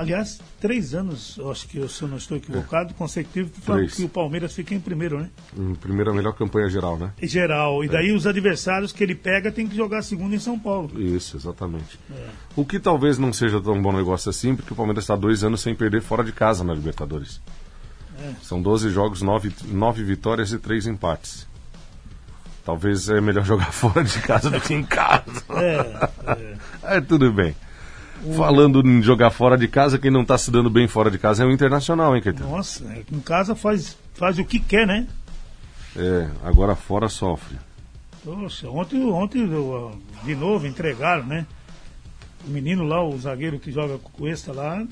Aliás, 0.00 0.40
três 0.58 0.94
anos, 0.94 1.38
acho 1.50 1.68
que 1.68 1.76
eu, 1.76 1.86
se 1.86 2.00
eu 2.00 2.08
não 2.08 2.16
estou 2.16 2.34
equivocado, 2.34 2.94
consecutivo 2.94 3.50
que, 3.94 4.02
o 4.02 4.08
Palmeiras 4.08 4.54
fica 4.54 4.74
em 4.74 4.80
primeiro, 4.80 5.20
né? 5.20 5.28
Em 5.54 5.74
primeira, 5.74 6.10
melhor 6.14 6.32
campanha 6.32 6.70
geral, 6.70 6.96
né? 6.96 7.12
Geral. 7.22 7.84
E 7.84 7.88
daí 7.88 8.10
os 8.10 8.26
adversários 8.26 8.92
que 8.92 9.04
ele 9.04 9.14
pega 9.14 9.52
tem 9.52 9.68
que 9.68 9.76
jogar 9.76 10.00
segundo 10.00 10.34
em 10.34 10.38
São 10.38 10.58
Paulo. 10.58 10.98
Isso, 10.98 11.36
exatamente. 11.36 11.98
É. 12.10 12.28
O 12.56 12.64
que 12.64 12.80
talvez 12.80 13.18
não 13.18 13.30
seja 13.30 13.60
tão 13.60 13.82
bom 13.82 13.92
negócio 13.92 14.30
assim, 14.30 14.56
porque 14.56 14.72
o 14.72 14.76
Palmeiras 14.76 15.04
está 15.04 15.14
dois 15.14 15.44
anos 15.44 15.60
sem 15.60 15.74
perder 15.74 16.00
fora 16.00 16.24
de 16.24 16.32
casa 16.32 16.64
na 16.64 16.72
Libertadores. 16.72 17.38
É. 18.18 18.32
São 18.40 18.62
12 18.62 18.88
jogos, 18.88 19.20
9, 19.20 19.52
nove 19.66 20.02
vitórias 20.02 20.50
e 20.50 20.58
3 20.58 20.86
empates. 20.86 21.46
Talvez 22.64 23.10
é 23.10 23.20
melhor 23.20 23.44
jogar 23.44 23.70
fora 23.70 24.02
de 24.02 24.18
casa 24.20 24.48
do 24.48 24.62
que 24.62 24.72
em 24.72 24.82
casa. 24.82 25.44
É, 25.50 26.08
é. 26.26 26.56
É, 26.96 27.00
tudo 27.02 27.30
bem. 27.30 27.54
Falando 28.36 28.86
em 28.86 29.02
jogar 29.02 29.30
fora 29.30 29.56
de 29.56 29.66
casa, 29.66 29.98
quem 29.98 30.10
não 30.10 30.22
está 30.22 30.36
se 30.36 30.50
dando 30.50 30.68
bem 30.68 30.86
fora 30.86 31.10
de 31.10 31.18
casa 31.18 31.42
é 31.42 31.46
o 31.46 31.50
Internacional, 31.50 32.14
hein, 32.14 32.22
Caetano? 32.22 32.50
Nossa, 32.50 32.84
é, 32.84 33.02
em 33.10 33.20
casa 33.20 33.54
faz, 33.54 33.96
faz 34.14 34.38
o 34.38 34.44
que 34.44 34.58
quer, 34.58 34.86
né? 34.86 35.06
É, 35.96 36.28
agora 36.44 36.76
fora 36.76 37.08
sofre. 37.08 37.56
Poxa, 38.24 38.68
ontem, 38.68 39.02
ontem 39.04 39.48
de 40.24 40.34
novo 40.34 40.66
entregaram, 40.66 41.24
né? 41.24 41.46
O 42.46 42.50
menino 42.50 42.84
lá, 42.84 43.02
o 43.02 43.16
zagueiro 43.18 43.58
que 43.58 43.72
joga 43.72 43.98
com 43.98 44.08
o 44.08 44.12
Cuesta 44.12 44.52
lá, 44.52 44.86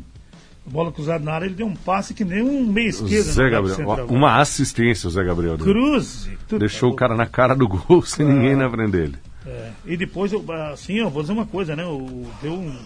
a 0.66 0.70
bola 0.70 0.92
cruzada 0.92 1.25
na 1.25 1.32
área, 1.32 1.47
ele 1.47 1.54
deu 1.54 1.66
um 1.66 1.75
passe 1.75 2.14
que 2.14 2.25
nem 2.25 2.42
um 2.42 2.64
meio 2.64 2.88
O 2.88 2.90
esquerdo. 2.90 3.25
Zé 3.25 3.44
no 3.44 3.50
Gabriel, 3.50 4.06
uma 4.08 4.38
assistência 4.38 5.08
o 5.08 5.11
Zé 5.11 5.25
Gabriel. 5.25 5.58
Cruz. 5.58 6.28
Deixou 6.58 6.90
o 6.90 6.92
tá 6.92 6.99
cara 6.99 7.16
na 7.16 7.26
cara 7.26 7.54
do 7.54 7.68
gol 7.68 8.02
sem 8.04 8.26
ninguém 8.26 8.56
na 8.56 8.68
frente 8.70 8.92
dele. 8.92 9.16
É, 9.47 9.70
e 9.87 9.97
depois, 9.97 10.32
eu, 10.32 10.44
assim, 10.70 10.94
eu 10.94 11.08
vou 11.08 11.23
dizer 11.23 11.32
uma 11.32 11.47
coisa, 11.47 11.75
né? 11.75 11.85
O, 11.87 12.26
deu, 12.42 12.52
um, 12.52 12.78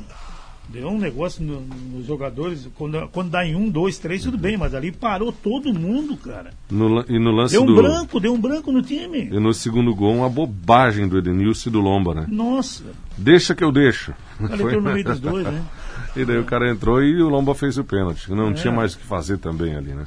deu 0.73 0.89
um 0.89 0.99
negócio 0.99 1.45
no- 1.45 1.61
nos 1.61 2.07
jogadores. 2.07 2.69
Quando, 2.77 3.07
quando 3.09 3.31
dá 3.31 3.45
em 3.47 3.55
um, 3.55 3.69
dois, 3.69 3.99
três, 3.99 4.23
tudo 4.23 4.39
bem, 4.39 4.57
mas 4.57 4.75
ali 4.75 4.91
parou 4.91 5.31
todo 5.33 5.73
mundo, 5.73 6.17
cara. 6.17 6.51
No 6.71 7.05
e 7.09 7.19
no 7.19 7.31
lance 7.31 7.53
Deu 7.55 7.63
um 7.63 7.67
do. 7.67 7.77
branco, 7.77 8.19
deu 8.19 8.33
um 8.35 8.41
branco 8.41 8.73
no 8.73 8.83
time. 8.83 9.29
E 9.31 9.39
no 9.39 9.53
segundo 9.53 9.95
gol, 9.95 10.15
uma 10.17 10.29
bobagem 10.29 11.07
do 11.07 11.19
Edenilson 11.19 11.69
e 11.69 11.73
do 11.73 11.81
Lomba, 11.81 12.15
né? 12.15 12.27
Nossa, 12.29 12.85
Deixa 13.17 13.55
que 13.55 13.63
eu 13.63 13.71
deixo. 13.71 14.15
cara 14.39 14.55
entrou 14.55 14.81
no 14.83 14.93
meio 14.93 15.05
dos 15.05 15.21
dois, 15.21 15.45
né? 15.45 15.63
E 16.15 16.27
daí 16.27 16.37
o 16.39 16.45
cara 16.45 16.71
entrou 16.71 17.03
e 17.03 17.23
o 17.23 17.29
Lomba 17.31 17.55
fez 17.55 17.79
o 17.79 17.85
pênalti. 17.85 18.31
Não 18.31 18.51
É. 18.51 18.53
tinha 18.53 18.71
mais 18.73 18.93
o 18.95 18.99
que 18.99 19.05
fazer 19.07 19.39
também 19.39 19.75
ali, 19.75 19.95
né? 19.95 20.05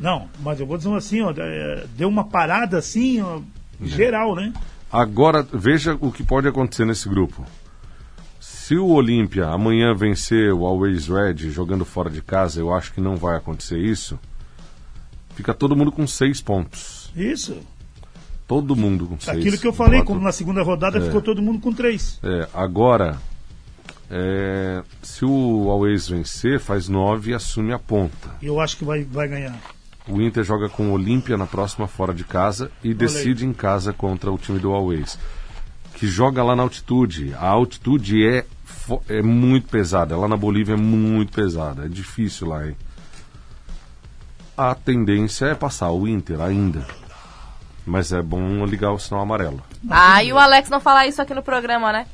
Não, 0.00 0.26
mas 0.42 0.58
eu 0.58 0.66
vou 0.66 0.78
dizer 0.78 0.90
assim, 0.94 1.20
ó, 1.20 1.30
é, 1.36 1.84
deu 1.94 2.08
uma 2.08 2.24
parada 2.24 2.78
assim, 2.78 3.20
ó, 3.20 3.40
geral, 3.82 4.34
né? 4.34 4.50
Agora, 4.90 5.46
veja 5.52 5.96
o 6.00 6.10
que 6.10 6.22
pode 6.22 6.48
acontecer 6.48 6.86
nesse 6.86 7.06
grupo. 7.08 7.44
Se 8.72 8.78
o 8.78 8.88
Olímpia 8.88 9.48
amanhã 9.48 9.94
vencer 9.94 10.50
o 10.50 10.64
Always 10.64 11.06
Red 11.06 11.50
jogando 11.50 11.84
fora 11.84 12.08
de 12.08 12.22
casa, 12.22 12.58
eu 12.58 12.72
acho 12.72 12.94
que 12.94 13.02
não 13.02 13.16
vai 13.16 13.36
acontecer 13.36 13.78
isso. 13.78 14.18
Fica 15.34 15.52
todo 15.52 15.76
mundo 15.76 15.92
com 15.92 16.06
seis 16.06 16.40
pontos. 16.40 17.12
Isso. 17.14 17.58
Todo 18.48 18.74
mundo 18.74 19.06
com 19.06 19.20
seis. 19.20 19.36
Aquilo 19.36 19.58
que 19.58 19.66
eu 19.66 19.74
falei, 19.74 20.02
como 20.02 20.22
na 20.22 20.32
segunda 20.32 20.62
rodada 20.62 20.96
É. 20.96 21.02
ficou 21.02 21.20
todo 21.20 21.42
mundo 21.42 21.60
com 21.60 21.70
três. 21.70 22.18
É, 22.22 22.48
agora, 22.54 23.18
é, 24.10 24.82
se 25.02 25.22
o 25.26 25.68
Always 25.68 26.08
vencer, 26.08 26.58
faz 26.58 26.88
nove 26.88 27.32
e 27.32 27.34
assume 27.34 27.74
a 27.74 27.78
ponta. 27.78 28.30
Eu 28.42 28.58
acho 28.58 28.78
que 28.78 28.86
vai, 28.86 29.04
vai 29.04 29.28
ganhar. 29.28 29.60
O 30.08 30.18
Inter 30.22 30.44
joga 30.44 30.70
com 30.70 30.88
o 30.88 30.92
Olímpia 30.92 31.36
na 31.36 31.46
próxima 31.46 31.86
fora 31.86 32.14
de 32.14 32.24
casa 32.24 32.72
e 32.82 32.94
decide 32.94 33.44
em 33.44 33.52
casa 33.52 33.92
contra 33.92 34.32
o 34.32 34.38
time 34.38 34.58
do 34.58 34.72
Always. 34.72 35.18
Que 35.94 36.06
joga 36.06 36.42
lá 36.42 36.56
na 36.56 36.62
altitude. 36.62 37.34
A 37.34 37.48
altitude 37.48 38.26
é, 38.26 38.46
é 39.08 39.22
muito 39.22 39.68
pesada. 39.68 40.16
Lá 40.16 40.26
na 40.28 40.36
Bolívia 40.36 40.74
é 40.74 40.76
muito 40.76 41.32
pesada. 41.32 41.84
É 41.84 41.88
difícil 41.88 42.48
lá, 42.48 42.66
hein? 42.66 42.76
A 44.56 44.74
tendência 44.74 45.46
é 45.46 45.54
passar 45.54 45.90
o 45.90 46.06
Inter 46.06 46.40
ainda. 46.40 46.86
Mas 47.84 48.12
é 48.12 48.22
bom 48.22 48.64
ligar 48.64 48.92
o 48.92 48.98
sinal 48.98 49.22
amarelo. 49.22 49.62
Ah, 49.90 50.22
e 50.22 50.32
o 50.32 50.38
Alex 50.38 50.68
não 50.70 50.78
falar 50.80 51.06
isso 51.06 51.20
aqui 51.20 51.34
no 51.34 51.42
programa, 51.42 51.92
né? 51.92 52.06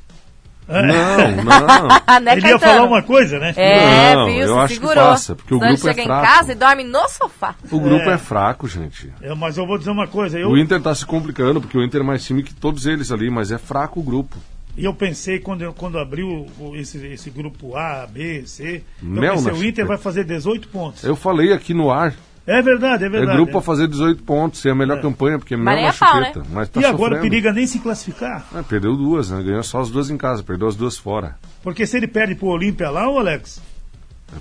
Não, 0.67 1.45
não. 1.45 1.89
Ah, 2.07 2.21
né, 2.21 2.33
Ele 2.37 2.47
ia 2.49 2.59
falar 2.59 2.85
uma 2.85 3.03
coisa, 3.03 3.39
né? 3.39 3.55
É, 3.57 4.15
Não, 4.15 4.27
viu? 4.27 4.37
eu 4.41 4.55
Se 4.55 4.59
acho 4.61 4.69
que 4.75 4.81
segurou. 4.81 5.05
passa, 5.05 5.35
porque 5.35 5.55
o 5.55 5.59
Senão 5.59 5.73
grupo 5.73 5.89
é 5.89 5.91
chega 5.93 6.03
em 6.03 6.07
fraco. 6.07 6.27
casa 6.27 6.53
e 6.53 6.55
dorme 6.55 6.85
no 6.85 7.09
sofá. 7.09 7.55
O 7.71 7.81
grupo 7.81 8.09
É. 8.11 8.15
é, 8.15 8.19
fraco, 8.19 8.69
gente. 8.69 9.11
É, 9.23 9.35
mas 9.35 9.57
eu 9.57 9.67
vou 9.67 9.79
dizer 9.79 9.91
uma 9.91 10.07
coisa. 10.07 10.39
Eu, 10.39 10.51
O 10.51 10.59
Inter 10.59 10.81
tá 10.81 10.95
se 10.95 11.07
complicando, 11.07 11.61
porque 11.61 11.77
o 11.77 11.83
Inter 11.83 12.03
é 12.03 12.05
mais 12.05 12.23
time 12.25 12.43
que 12.43 12.55
todos 12.55 12.85
eles 12.87 13.11
ali, 13.11 13.31
mas 13.31 13.51
é 13.51 13.57
fraco 13.59 13.99
o 14.01 14.03
grupo. 14.03 14.37
E 14.79 14.85
eu 14.85 14.95
pensei, 14.95 15.41
quando, 15.41 15.63
eu- 15.63 15.75
quando 15.75 15.99
abriu 15.99 16.47
o- 16.59 16.77
esse, 16.77 16.99
esse 17.07 17.29
grupo 17.31 17.77
A, 17.77 18.07
B, 18.07 18.45
C, 18.47 18.83
eu 19.03 19.09
Mel 19.09 19.35
pensei, 19.35 19.53
na 19.53 19.59
o 19.59 19.65
Inter 19.65 19.87
vai 19.87 19.99
fazer 19.99 20.25
18 20.25 20.69
pontos. 20.69 21.03
Eu 21.05 21.17
falei 21.17 21.53
aqui 21.53 21.75
no 21.75 21.91
ar, 21.91 22.15
É 22.47 22.63
verdade, 22.63 23.03
é 23.05 23.07
é 23.09 23.11
verdade. 23.11 23.37
grupo 23.37 23.59
a 23.59 23.61
fazer 23.63 23.89
18 23.89 24.23
pontos, 24.23 24.65
é 24.65 24.71
a 24.71 24.75
melhor 24.75 25.01
campanha, 25.03 25.39
porque 25.39 25.55
é 25.55 25.57
mel 25.57 25.77
é 25.77 25.93
pau, 25.93 26.15
chupeta. 26.19 26.43
Mas 26.51 26.69
tá 26.69 26.81
e 26.81 26.85
agora 26.85 26.97
o 26.97 27.17
sofrendo. 27.17 27.23
perigo 27.23 27.49
é 27.49 27.53
nem 27.53 27.67
se 27.67 27.79
classificar. 27.81 28.47
Ah, 28.55 28.63
perdeu 28.63 28.97
duas, 28.97 29.31
né? 29.31 29.43
Ganhou 29.43 29.63
só 29.63 29.81
as 29.81 29.91
duas 29.91 30.09
em 30.11 30.17
casa, 30.17 30.43
perdeu 30.43 30.67
as 30.69 30.77
duas 30.77 30.97
fora. 30.97 31.37
Porque 31.63 31.85
se 31.87 31.97
ele 31.97 32.07
perde 32.07 32.35
pro 32.37 32.47
Olímpia 32.47 32.89
lá, 32.89 33.07
ô 33.11 33.19
Alex, 33.19 33.61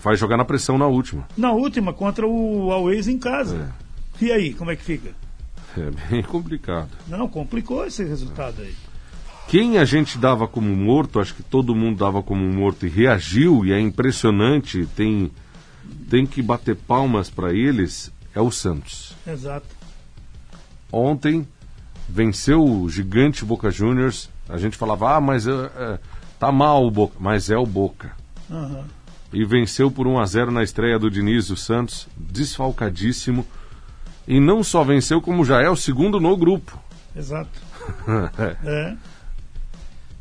Vai 0.04 0.16
jogar 0.18 0.36
na 0.38 0.44
pressão 0.46 0.78
na 0.78 0.86
última. 0.86 1.26
na 1.38 1.52
última 1.52 1.94
contra 1.94 2.28
o 2.28 2.72
Always 2.72 3.08
em 3.08 3.18
casa. 3.18 3.74
E 4.22 4.32
aí, 4.32 4.54
como 4.54 4.70
é 4.70 4.76
que 4.76 4.84
fica? 4.84 5.10
É 5.78 5.90
bem 6.10 6.22
complicado. 6.28 6.90
Não, 7.08 7.28
complicou 7.28 7.86
esse 7.86 8.04
resultado 8.04 8.62
aí. 8.62 8.74
Quem 9.48 9.78
a 9.78 9.86
gente 9.86 10.18
dava 10.18 10.48
como 10.48 10.76
morto, 10.76 11.20
acho 11.20 11.34
que 11.34 11.42
todo 11.42 11.74
mundo 11.74 12.00
dava 12.00 12.22
como 12.22 12.44
morto 12.52 12.86
e 12.86 12.90
reagiu, 12.90 13.66
e 13.66 13.72
é 13.72 13.80
impressionante, 13.80 14.86
tem, 14.96 15.32
tem 16.10 16.26
que 16.26 16.42
bater 16.42 16.76
palmas 16.76 17.30
para 17.30 17.54
eles, 17.54 18.12
é 18.36 18.42
o 18.42 18.52
Santos. 18.52 19.16
Exato. 19.26 19.68
Ontem 20.92 21.48
venceu 22.10 22.64
o 22.64 22.90
gigante 22.90 23.46
Boca 23.46 23.72
Juniors. 23.72 24.30
A 24.50 24.58
gente 24.58 24.78
falava, 24.78 25.16
ah, 25.16 25.22
mas 25.22 25.48
é, 25.48 25.52
é, 25.52 26.00
tá 26.38 26.52
mal 26.52 26.86
o 26.86 26.92
Boca. 26.92 27.16
Mas 27.20 27.50
é 27.50 27.58
o 27.58 27.66
Boca. 27.66 28.12
Aham. 28.52 28.86
E 29.32 29.46
venceu 29.46 29.92
por 29.92 30.08
1 30.08 30.20
a 30.20 30.26
0 30.26 30.52
na 30.52 30.64
estreia 30.64 30.98
do 30.98 31.12
Diniz, 31.12 31.50
o 31.50 31.58
Santos, 31.58 32.08
desfalcadíssimo. 32.16 33.46
E 34.28 34.40
não 34.40 34.64
só 34.64 34.84
venceu, 34.84 35.22
como 35.22 35.44
já 35.44 35.62
é 35.62 35.70
o 35.70 35.76
segundo 35.76 36.20
no 36.20 36.36
grupo. 36.36 36.78
Exato. 37.16 37.68
É. 38.66 38.98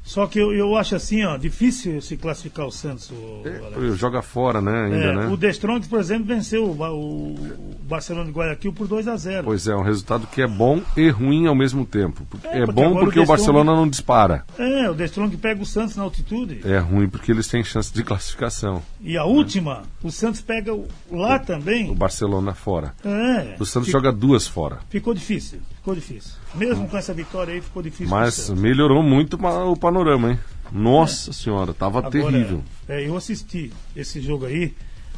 Só 0.07 0.25
que 0.29 0.39
eu, 0.39 0.53
eu 0.55 0.77
acho 0.77 0.95
assim, 0.95 1.25
ó, 1.25 1.37
difícil 1.37 2.01
se 2.01 2.17
classificar 2.17 2.65
o 2.65 2.71
Santos, 2.71 3.11
o, 3.11 3.43
Alex. 3.77 3.99
Joga 3.99 4.23
fora, 4.23 4.61
né, 4.63 4.85
ainda, 4.85 4.97
É, 4.97 5.15
né? 5.17 5.27
O 5.27 5.37
The 5.37 5.49
Strong, 5.51 5.89
por 5.89 5.99
exemplo, 5.99 6.25
venceu 6.27 6.71
o, 6.71 6.75
Ba- 6.75 6.93
o 6.93 7.35
Barcelona 7.83 8.27
de 8.27 8.31
Guayaquil 8.31 8.73
por 8.73 8.87
2 8.87 9.09
a 9.09 9.17
0 9.17 9.43
Pois 9.45 9.67
é, 9.67 9.75
um 9.75 9.83
resultado 9.83 10.27
que 10.29 10.41
é 10.41 10.47
bom 10.47 10.81
e 10.97 11.11
ruim 11.11 11.49
ao 11.49 11.57
mesmo 11.57 11.85
tempo. 11.85 12.25
É, 12.45 12.61
É, 12.61 12.67
porque 12.67 12.73
bom 12.73 12.95
porque 13.01 13.19
o 13.19 13.25
o 13.25 13.27
Barcelona 13.27 13.75
não 13.75 13.89
dispara. 13.89 14.45
É, 14.57 14.89
o 14.89 14.95
The 14.95 15.05
Strong 15.07 15.37
pega 15.39 15.61
o 15.61 15.67
Santos 15.67 15.97
na 15.97 16.05
altitude. 16.05 16.61
É 16.65 16.79
ruim 16.79 17.09
porque 17.09 17.33
eles 17.33 17.49
têm 17.49 17.65
chance 17.65 17.93
de 17.93 18.05
classificação. 18.05 18.81
E 19.01 19.17
a 19.19 19.25
última, 19.25 19.83
o 20.05 20.11
Santos 20.13 20.41
pega 20.41 20.73
o- 20.73 20.87
lá 21.11 21.41
também. 21.41 21.91
O 21.91 21.95
Barcelona 21.97 22.55
fora. 22.55 22.95
É. 23.05 23.57
O 23.59 23.67
Santos 23.67 23.91
joga 23.91 24.13
duas 24.13 24.47
fora. 24.47 24.79
Ficou 24.89 25.13
difícil, 25.13 25.59
ficou 25.87 25.95
difícil. 25.95 26.33
Mesmo 26.55 26.89
com 26.89 26.97
essa 26.97 27.15
vitória 27.15 27.55
aí, 27.55 27.61
ficou 27.61 27.83
difícil. 27.83 28.09
Mas 28.09 28.51
melhorou 28.51 29.03
muito 29.03 29.37
o 29.37 29.77
panorama, 29.77 30.33
hein? 30.33 30.39
Nossa 30.73 31.33
senhora, 31.33 31.73
tava 31.73 31.99
Agora, 31.99 32.11
terrível. 32.11 32.65
É, 32.89 33.07
eu 33.07 33.17
assisti 33.17 33.73
esse 33.95 34.21
jogo 34.21 34.47
aí. 34.47 34.75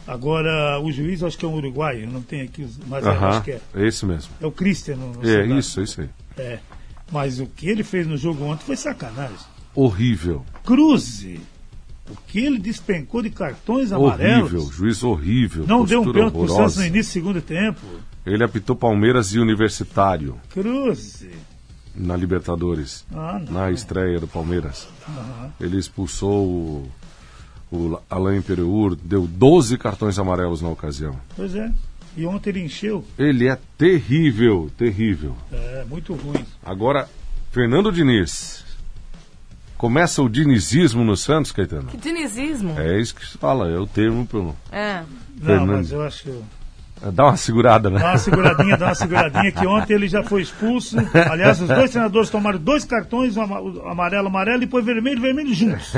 Agora, 0.07 0.79
o 0.81 0.91
juiz, 0.93 1.23
acho 1.23 1.39
que 1.39 1.45
é 1.45 1.49
um 1.49 1.55
uruguaio, 1.55 2.11
não 2.11 2.23
tem 2.23 2.43
aqui, 2.43 2.67
mas 2.87 3.05
eu 3.05 3.13
Aham, 3.13 3.29
acho 3.29 3.43
que 3.43 3.53
é. 3.53 3.61
é 3.75 3.87
esse 3.87 4.05
mesmo. 4.05 4.31
É 4.41 4.47
o 4.47 4.53
Christian. 4.53 4.99
É 5.23 5.47
isso, 5.47 5.81
é 5.81 5.85
isso 5.85 6.01
aí. 6.03 6.09
É. 6.37 6.59
Mas 7.11 7.41
o 7.41 7.47
que 7.47 7.69
ele 7.69 7.83
fez 7.83 8.07
no 8.07 8.17
jogo 8.17 8.45
ontem 8.45 8.65
foi 8.65 8.77
sacanagem. 8.77 9.37
Horrível. 9.75 10.45
Cruze. 10.65 11.41
O 12.11 12.17
que 12.27 12.41
ele 12.41 12.59
despencou 12.59 13.23
de 13.23 13.31
cartões 13.31 13.93
amarelos. 13.93 14.53
Horrível. 14.53 14.73
Juiz 14.73 15.03
horrível. 15.03 15.67
Não 15.67 15.85
deu 15.85 16.03
um 16.03 16.13
pênalti 16.13 16.35
pro 16.35 16.49
Santos 16.49 16.77
no 16.77 16.85
início 16.85 17.11
do 17.11 17.13
segundo 17.13 17.43
tempo. 17.43 17.81
Ele 18.27 18.45
apitou 18.45 18.77
Palmeiras 18.77 19.33
e 19.33 19.39
Universitário 19.39 20.37
Cruze. 20.51 21.31
na 21.95 22.17
Libertadores. 22.17 23.05
Ah, 23.15 23.39
não. 23.45 23.53
na 23.53 23.71
estreia 23.71 24.21
do 24.21 24.27
Palmeiras. 24.29 24.89
Ele 25.61 25.79
expulsou 25.79 26.47
o, 26.47 26.91
o 27.73 28.01
Alain 28.11 28.43
Pereur, 28.43 28.95
deu 28.97 29.27
12 29.27 29.79
cartões 29.79 30.19
amarelos 30.19 30.61
na 30.61 30.69
ocasião. 30.69 31.19
Pois 31.35 31.55
é. 31.55 31.73
E 32.17 32.27
ontem 32.27 32.51
ele 32.51 32.65
encheu. 32.65 33.05
Ele 33.19 33.47
é 33.49 33.57
terrível, 33.77 34.71
terrível. 34.77 35.37
É, 35.53 35.85
muito 35.89 36.15
ruim. 36.15 36.45
Agora, 36.65 37.09
Fernando 37.53 37.91
Diniz. 37.93 38.67
Começa 39.77 40.21
o 40.21 40.29
dinizismo 40.29 41.05
no 41.05 41.17
Santos, 41.17 41.53
Caetano? 41.53 41.87
Que 41.87 41.97
dinizismo. 41.97 42.77
É 42.77 43.01
isso 43.01 43.15
que 43.15 43.25
se 43.25 43.39
fala, 43.39 43.71
é 43.71 43.79
o 43.79 43.87
termo 43.87 44.27
pro. 44.27 44.53
É. 44.73 45.05
Não, 45.37 45.47
Fernando. 45.47 45.69
mas 45.69 45.93
eu 45.93 46.03
acho. 46.03 46.43
Dá 47.13 47.25
uma 47.25 47.37
segurada, 47.37 47.91
né? 47.91 48.01
Dá 48.01 48.11
uma 48.11 48.19
seguradinha, 48.19 48.77
dá 48.77 48.87
uma 48.87 48.95
seguradinha, 48.95 49.53
que 49.53 49.67
ontem 49.67 49.95
ele 49.95 50.09
já 50.09 50.23
foi 50.23 50.43
expulso. 50.43 50.97
Aliás, 51.31 51.61
os 51.61 51.69
dois 51.69 51.91
treinadores 51.91 52.31
tomaram 52.31 52.59
dois 52.59 52.85
cartões, 52.85 53.37
amarelo, 53.37 54.29
amarelo, 54.29 54.63
e 54.63 54.67
depois 54.67 54.85
vermelho, 54.85 55.21
vermelho 55.21 55.55
juntos. 55.55 55.93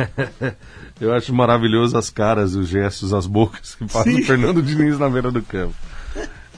Eu 1.00 1.14
acho 1.14 1.32
maravilhoso 1.32 1.96
as 1.96 2.10
caras, 2.10 2.54
os 2.54 2.68
gestos, 2.68 3.14
as 3.14 3.26
bocas 3.26 3.74
que 3.74 3.88
faz 3.88 4.04
Sim. 4.04 4.20
o 4.20 4.24
Fernando 4.24 4.62
Diniz 4.62 4.98
na 4.98 5.08
beira 5.08 5.30
do 5.30 5.42
campo. 5.42 5.74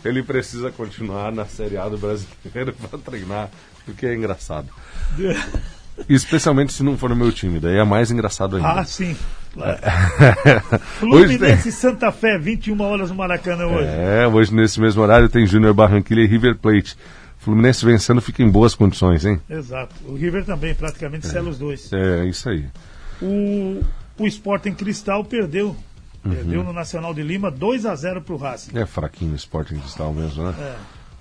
Ele 0.04 0.22
precisa 0.22 0.70
continuar 0.72 1.30
na 1.30 1.44
Série 1.44 1.76
A 1.76 1.88
do 1.88 1.96
Brasileiro 1.96 2.74
para 2.90 2.98
treinar, 2.98 3.50
porque 3.84 4.06
é 4.06 4.14
engraçado. 4.14 4.68
Especialmente 6.08 6.72
se 6.72 6.82
não 6.82 6.98
for 6.98 7.10
no 7.10 7.16
meu 7.16 7.30
time, 7.30 7.60
daí 7.60 7.76
é 7.76 7.84
mais 7.84 8.10
engraçado 8.10 8.56
ainda. 8.56 8.80
Ah, 8.80 8.84
sim. 8.84 9.16
Fluminense 10.98 11.68
e 11.68 11.72
Santa 11.72 12.10
Fé, 12.10 12.38
21 12.38 12.80
horas 12.80 13.10
no 13.10 13.16
Maracanã 13.16 13.66
hoje. 13.66 13.88
É, 13.88 14.26
hoje 14.26 14.54
nesse 14.54 14.80
mesmo 14.80 15.02
horário 15.02 15.28
tem 15.28 15.46
Júnior 15.46 15.74
Barranquilla 15.74 16.22
e 16.22 16.26
River 16.26 16.56
Plate. 16.56 16.96
Fluminense 17.38 17.84
vencendo 17.84 18.20
fica 18.20 18.42
em 18.42 18.48
boas 18.48 18.74
condições, 18.74 19.24
hein? 19.24 19.40
Exato. 19.50 19.94
O 20.06 20.14
River 20.14 20.44
também, 20.44 20.74
praticamente, 20.74 21.26
sela 21.26 21.50
os 21.50 21.58
dois. 21.58 21.92
É, 21.92 22.24
isso 22.24 22.48
aí. 22.48 22.66
O, 23.20 23.82
o 24.16 24.26
Sporting 24.26 24.74
Cristal 24.74 25.24
perdeu. 25.24 25.76
Uhum. 26.24 26.30
Perdeu 26.30 26.62
no 26.62 26.72
Nacional 26.72 27.12
de 27.12 27.22
Lima 27.22 27.50
2 27.50 27.84
a 27.84 27.96
0 27.96 28.22
pro 28.22 28.36
Racing. 28.36 28.78
É 28.78 28.86
fraquinho 28.86 29.32
o 29.32 29.36
Sporting 29.36 29.76
Cristal 29.78 30.12
mesmo, 30.12 30.44
né? 30.44 30.54
É. 30.56 30.74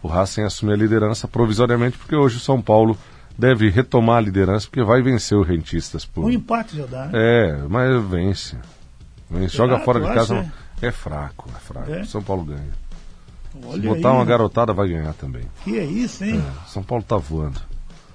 O 0.04 0.08
Racing 0.08 0.44
assume 0.44 0.74
a 0.74 0.76
liderança 0.76 1.28
provisoriamente 1.28 1.98
porque 1.98 2.16
hoje 2.16 2.38
o 2.38 2.40
São 2.40 2.62
Paulo 2.62 2.96
deve 3.42 3.70
retomar 3.70 4.18
a 4.18 4.22
liderança 4.22 4.68
porque 4.68 4.84
vai 4.84 5.02
vencer 5.02 5.36
o 5.36 5.42
Rentistas 5.42 6.06
por... 6.06 6.26
Um 6.26 6.30
empate 6.30 6.78
já 6.78 6.86
dá, 6.86 7.08
né? 7.08 7.12
É, 7.14 7.58
mas 7.68 8.04
vence. 8.06 8.56
Vence. 9.28 9.58
Joga 9.58 9.74
Será? 9.74 9.86
fora 9.86 10.00
de 10.00 10.08
casa. 10.14 10.40
acha? 10.40 10.54
É 10.80 10.92
fraco, 10.92 11.50
é 11.56 11.60
fraco. 11.60 11.92
É? 11.92 12.04
São 12.04 12.22
Paulo 12.22 12.46
ganha. 12.46 12.70
Olha 13.66 13.82
Se 13.82 13.88
botar 13.88 14.10
aí, 14.10 14.16
uma 14.16 14.26
garotada, 14.26 14.74
vai 14.74 14.90
ganhar 14.90 15.14
também. 15.14 15.42
Que 15.64 15.80
é 15.80 15.84
isso, 15.84 16.24
hein? 16.24 16.44
São 16.68 16.84
Paulo 16.84 17.04
tá 17.04 17.18
voando. 17.18 17.60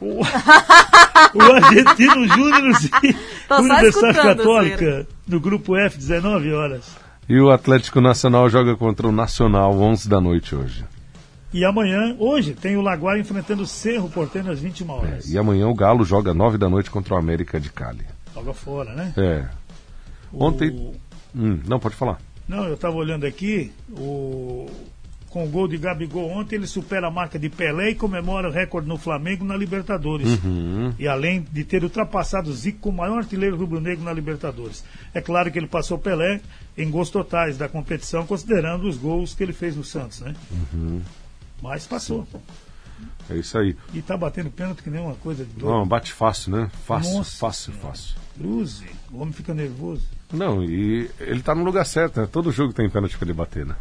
O, 0.00 0.20
o 1.34 1.42
Argentino 1.42 2.28
Júnior 2.28 2.78
e 3.02 3.52
Universidade 3.52 4.18
Católica 4.22 5.06
no 5.26 5.40
grupo 5.40 5.76
F, 5.76 5.98
19 5.98 6.52
horas. 6.52 6.96
E 7.28 7.40
o 7.40 7.50
Atlético 7.50 8.00
Nacional 8.00 8.48
joga 8.48 8.76
contra 8.76 9.08
o 9.08 9.12
Nacional, 9.12 9.76
11 9.76 10.08
da 10.08 10.20
noite 10.20 10.54
hoje. 10.54 10.84
E 11.56 11.64
amanhã, 11.64 12.14
hoje, 12.18 12.52
tem 12.52 12.76
o 12.76 12.82
Laguar 12.82 13.18
enfrentando 13.18 13.62
o 13.62 13.66
Cerro 13.66 14.10
Porteiro 14.10 14.50
às 14.50 14.60
21 14.60 14.90
É, 14.90 14.92
horas. 14.92 15.30
e 15.30 15.38
amanhã 15.38 15.66
o 15.68 15.74
Galo 15.74 16.04
joga 16.04 16.34
9 16.34 16.58
da 16.58 16.68
noite 16.68 16.90
contra 16.90 17.14
o 17.14 17.16
América 17.16 17.58
de 17.58 17.70
Cali. 17.70 18.04
Joga 18.34 18.52
fora, 18.52 18.92
né? 18.94 19.14
É. 19.16 19.46
O- 20.30 20.44
Ontem- 20.44 20.92
Hum, 21.34 21.58
não, 21.66 21.80
pode 21.80 21.94
falar. 21.94 22.18
Não, 22.46 22.64
eu 22.64 22.74
estava 22.74 22.94
olhando 22.96 23.24
aqui, 23.24 23.72
o 23.90 24.66
com 25.30 25.44
o 25.44 25.48
gol 25.48 25.66
de 25.68 25.76
Gabigol 25.76 26.30
ontem, 26.30 26.56
ele 26.56 26.66
supera 26.66 27.08
a 27.08 27.10
marca 27.10 27.38
de 27.38 27.50
Pelé 27.50 27.90
e 27.90 27.94
comemora 27.94 28.48
o 28.48 28.52
recorde 28.52 28.88
no 28.88 28.96
Flamengo 28.96 29.44
na 29.44 29.54
Libertadores. 29.56 30.42
Uhum. 30.42 30.94
E 30.98 31.06
além 31.08 31.44
de 31.52 31.62
ter 31.64 31.82
ultrapassado 31.84 32.48
o 32.48 32.54
Zico 32.54 32.78
como 32.80 32.98
maior 32.98 33.18
artilheiro 33.18 33.54
rubro-negro 33.56 34.02
na 34.02 34.12
Libertadores. 34.14 34.82
É 35.12 35.20
claro 35.20 35.50
que 35.50 35.58
ele 35.58 35.66
passou 35.66 35.98
Pelé 35.98 36.40
em 36.76 36.88
gols 36.90 37.10
totais 37.10 37.58
da 37.58 37.68
competição, 37.68 38.24
considerando 38.26 38.86
os 38.88 38.96
gols 38.96 39.34
que 39.34 39.42
ele 39.42 39.52
fez 39.52 39.76
no 39.76 39.84
Santos, 39.84 40.20
né? 40.20 40.34
Uhum. 40.72 41.00
Mas 41.62 41.86
passou. 41.86 42.26
É 43.28 43.34
isso 43.36 43.58
aí. 43.58 43.76
E 43.92 44.00
tá 44.00 44.16
batendo 44.16 44.50
pênalti 44.50 44.82
que 44.82 44.90
nem 44.90 45.00
uma 45.00 45.14
coisa 45.16 45.44
de 45.44 45.52
doido. 45.52 45.74
Não, 45.78 45.86
bate 45.86 46.12
fácil, 46.12 46.52
né? 46.52 46.70
Fácil, 46.86 47.14
Nossa 47.18 47.36
fácil, 47.36 47.72
Senhora. 47.72 47.88
fácil. 47.88 48.14
Cruze, 48.38 48.86
o 49.10 49.20
homem 49.20 49.32
fica 49.32 49.52
nervoso. 49.52 50.06
Não, 50.32 50.62
e 50.62 51.10
ele 51.18 51.42
tá 51.42 51.54
no 51.54 51.64
lugar 51.64 51.84
certo, 51.86 52.20
né? 52.20 52.28
Todo 52.30 52.52
jogo 52.52 52.72
tem 52.72 52.88
pênalti 52.88 53.16
pra 53.18 53.26
ele 53.26 53.34
bater, 53.34 53.66
né? 53.66 53.74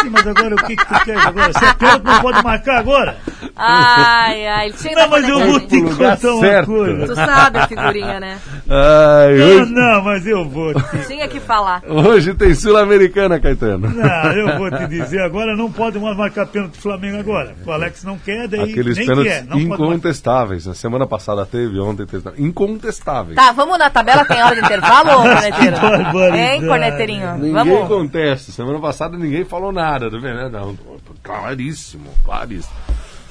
Sim, 0.00 0.10
mas 0.10 0.26
agora 0.26 0.54
o 0.54 0.64
que, 0.64 0.76
que 0.76 0.84
tu 0.86 1.04
quer 1.04 1.18
agora? 1.18 1.52
Se 1.52 1.64
é 1.64 1.74
pênalti, 1.74 2.04
não 2.04 2.20
pode 2.20 2.42
marcar 2.42 2.78
agora? 2.78 3.20
Ai, 3.58 4.46
ai, 4.46 4.70
que 4.72 4.94
Não, 4.94 5.08
mas 5.08 5.28
eu 5.28 5.38
vou 5.46 5.60
te 5.60 5.76
lugar 5.80 6.16
contar 6.16 6.32
uma 6.32 6.40
certo. 6.40 6.66
coisa. 6.66 7.06
Tu 7.06 7.14
sabe 7.14 7.58
a 7.58 7.66
figurinha, 7.68 8.20
né? 8.20 8.38
Ai, 8.70 9.34
Não, 9.36 9.46
hoje, 9.62 9.72
não, 9.72 10.02
mas 10.04 10.26
eu 10.26 10.48
vou 10.48 10.72
te... 10.74 10.98
Tinha 11.08 11.26
que 11.28 11.40
falar. 11.40 11.82
hoje 11.86 12.34
tem 12.34 12.54
Sul-Americana, 12.54 13.40
Caetano. 13.40 13.90
Não, 13.90 14.32
eu 14.32 14.58
vou 14.58 14.70
te 14.70 14.86
dizer 14.86 15.20
agora, 15.22 15.56
não 15.56 15.70
pode 15.72 15.98
mais 15.98 16.16
marcar 16.16 16.46
pênalti 16.46 16.72
do 16.76 16.78
Flamengo 16.82 17.18
agora. 17.18 17.54
O 17.66 17.72
Alex 17.72 18.04
não 18.04 18.16
quer, 18.18 18.46
daí 18.46 18.70
Aqueles 18.70 18.96
nem 18.96 19.06
pênaltis 19.06 19.32
quer. 19.32 19.44
Não 19.44 19.58
incontestáveis. 19.58 20.66
Na 20.66 20.74
semana 20.74 21.06
passada 21.06 21.44
teve, 21.44 21.80
ontem 21.80 22.06
teve. 22.06 22.30
Incontestáveis. 22.38 23.34
Tá, 23.36 23.50
vamos 23.52 23.78
na 23.78 23.90
tabela, 23.90 24.24
tem 24.24 24.42
hora 24.42 24.54
de 24.54 24.60
intervalo, 24.60 25.10
corneteiro? 25.22 26.36
Hein, 26.36 26.66
corneteirinho? 26.66 27.34
Ninguém 27.34 27.52
Vamos. 27.52 27.88
contesta. 27.88 28.52
Semana 28.52 28.78
passada 28.78 29.16
ninguém 29.16 29.44
falou 29.44 29.72
nada, 29.72 30.10
tá 30.10 30.16
vendo? 30.18 30.50
Não, 30.50 30.76
claríssimo, 31.22 32.10
claríssimo. 32.24 32.74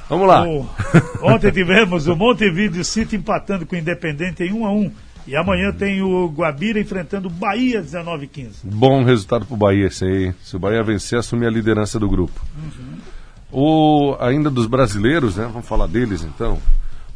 Vamos 0.09 0.27
lá. 0.27 0.47
O- 0.47 0.65
Ontem 1.21 1.51
tivemos 1.51 2.07
o 2.07 2.15
Montevideo 2.15 2.83
City 2.83 3.15
empatando 3.17 3.65
com 3.65 3.75
o 3.75 3.79
Independente 3.79 4.43
em 4.43 4.53
1 4.53 4.65
a 4.65 4.71
1 4.71 4.91
E 5.27 5.35
amanhã 5.35 5.73
tem 5.73 6.01
o 6.01 6.27
Guabira 6.29 6.79
enfrentando 6.79 7.27
o 7.27 7.31
Bahia 7.31 7.81
19 7.81 8.25
e 8.25 8.27
15. 8.29 8.59
Bom 8.63 9.03
resultado 9.03 9.45
pro 9.45 9.57
Bahia 9.57 9.87
esse 9.87 10.05
aí. 10.05 10.33
Se 10.41 10.55
o 10.55 10.59
Bahia 10.59 10.81
vencer, 10.83 11.19
assumir 11.19 11.47
a 11.47 11.51
liderança 11.51 11.99
do 11.99 12.07
grupo. 12.07 12.39
O, 13.51 14.15
ainda 14.19 14.49
dos 14.49 14.65
brasileiros, 14.67 15.35
né? 15.37 15.49
Vamos 15.51 15.67
falar 15.67 15.87
deles 15.87 16.23
então. 16.23 16.57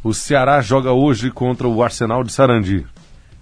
O 0.02 0.12
Ceará 0.12 0.60
joga 0.60 0.92
hoje 0.92 1.30
contra 1.30 1.68
o 1.68 1.82
Arsenal 1.82 2.24
de 2.24 2.32
Sarandi. 2.32 2.84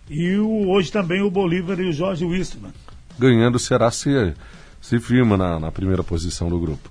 E 0.08 0.36
o- 0.36 0.68
hoje 0.68 0.90
também 0.90 1.22
o 1.22 1.30
Bolívar 1.30 1.78
e 1.80 1.88
o 1.88 1.92
Jorge 1.92 2.24
Wistman. 2.24 2.72
Ganhando, 3.18 3.56
o 3.56 3.58
Ceará 3.60 3.90
se, 3.90 4.34
se 4.80 4.98
firma 4.98 5.36
na, 5.36 5.58
na 5.60 5.70
primeira 5.72 6.02
posição 6.02 6.48
do 6.48 6.58
grupo. 6.58 6.90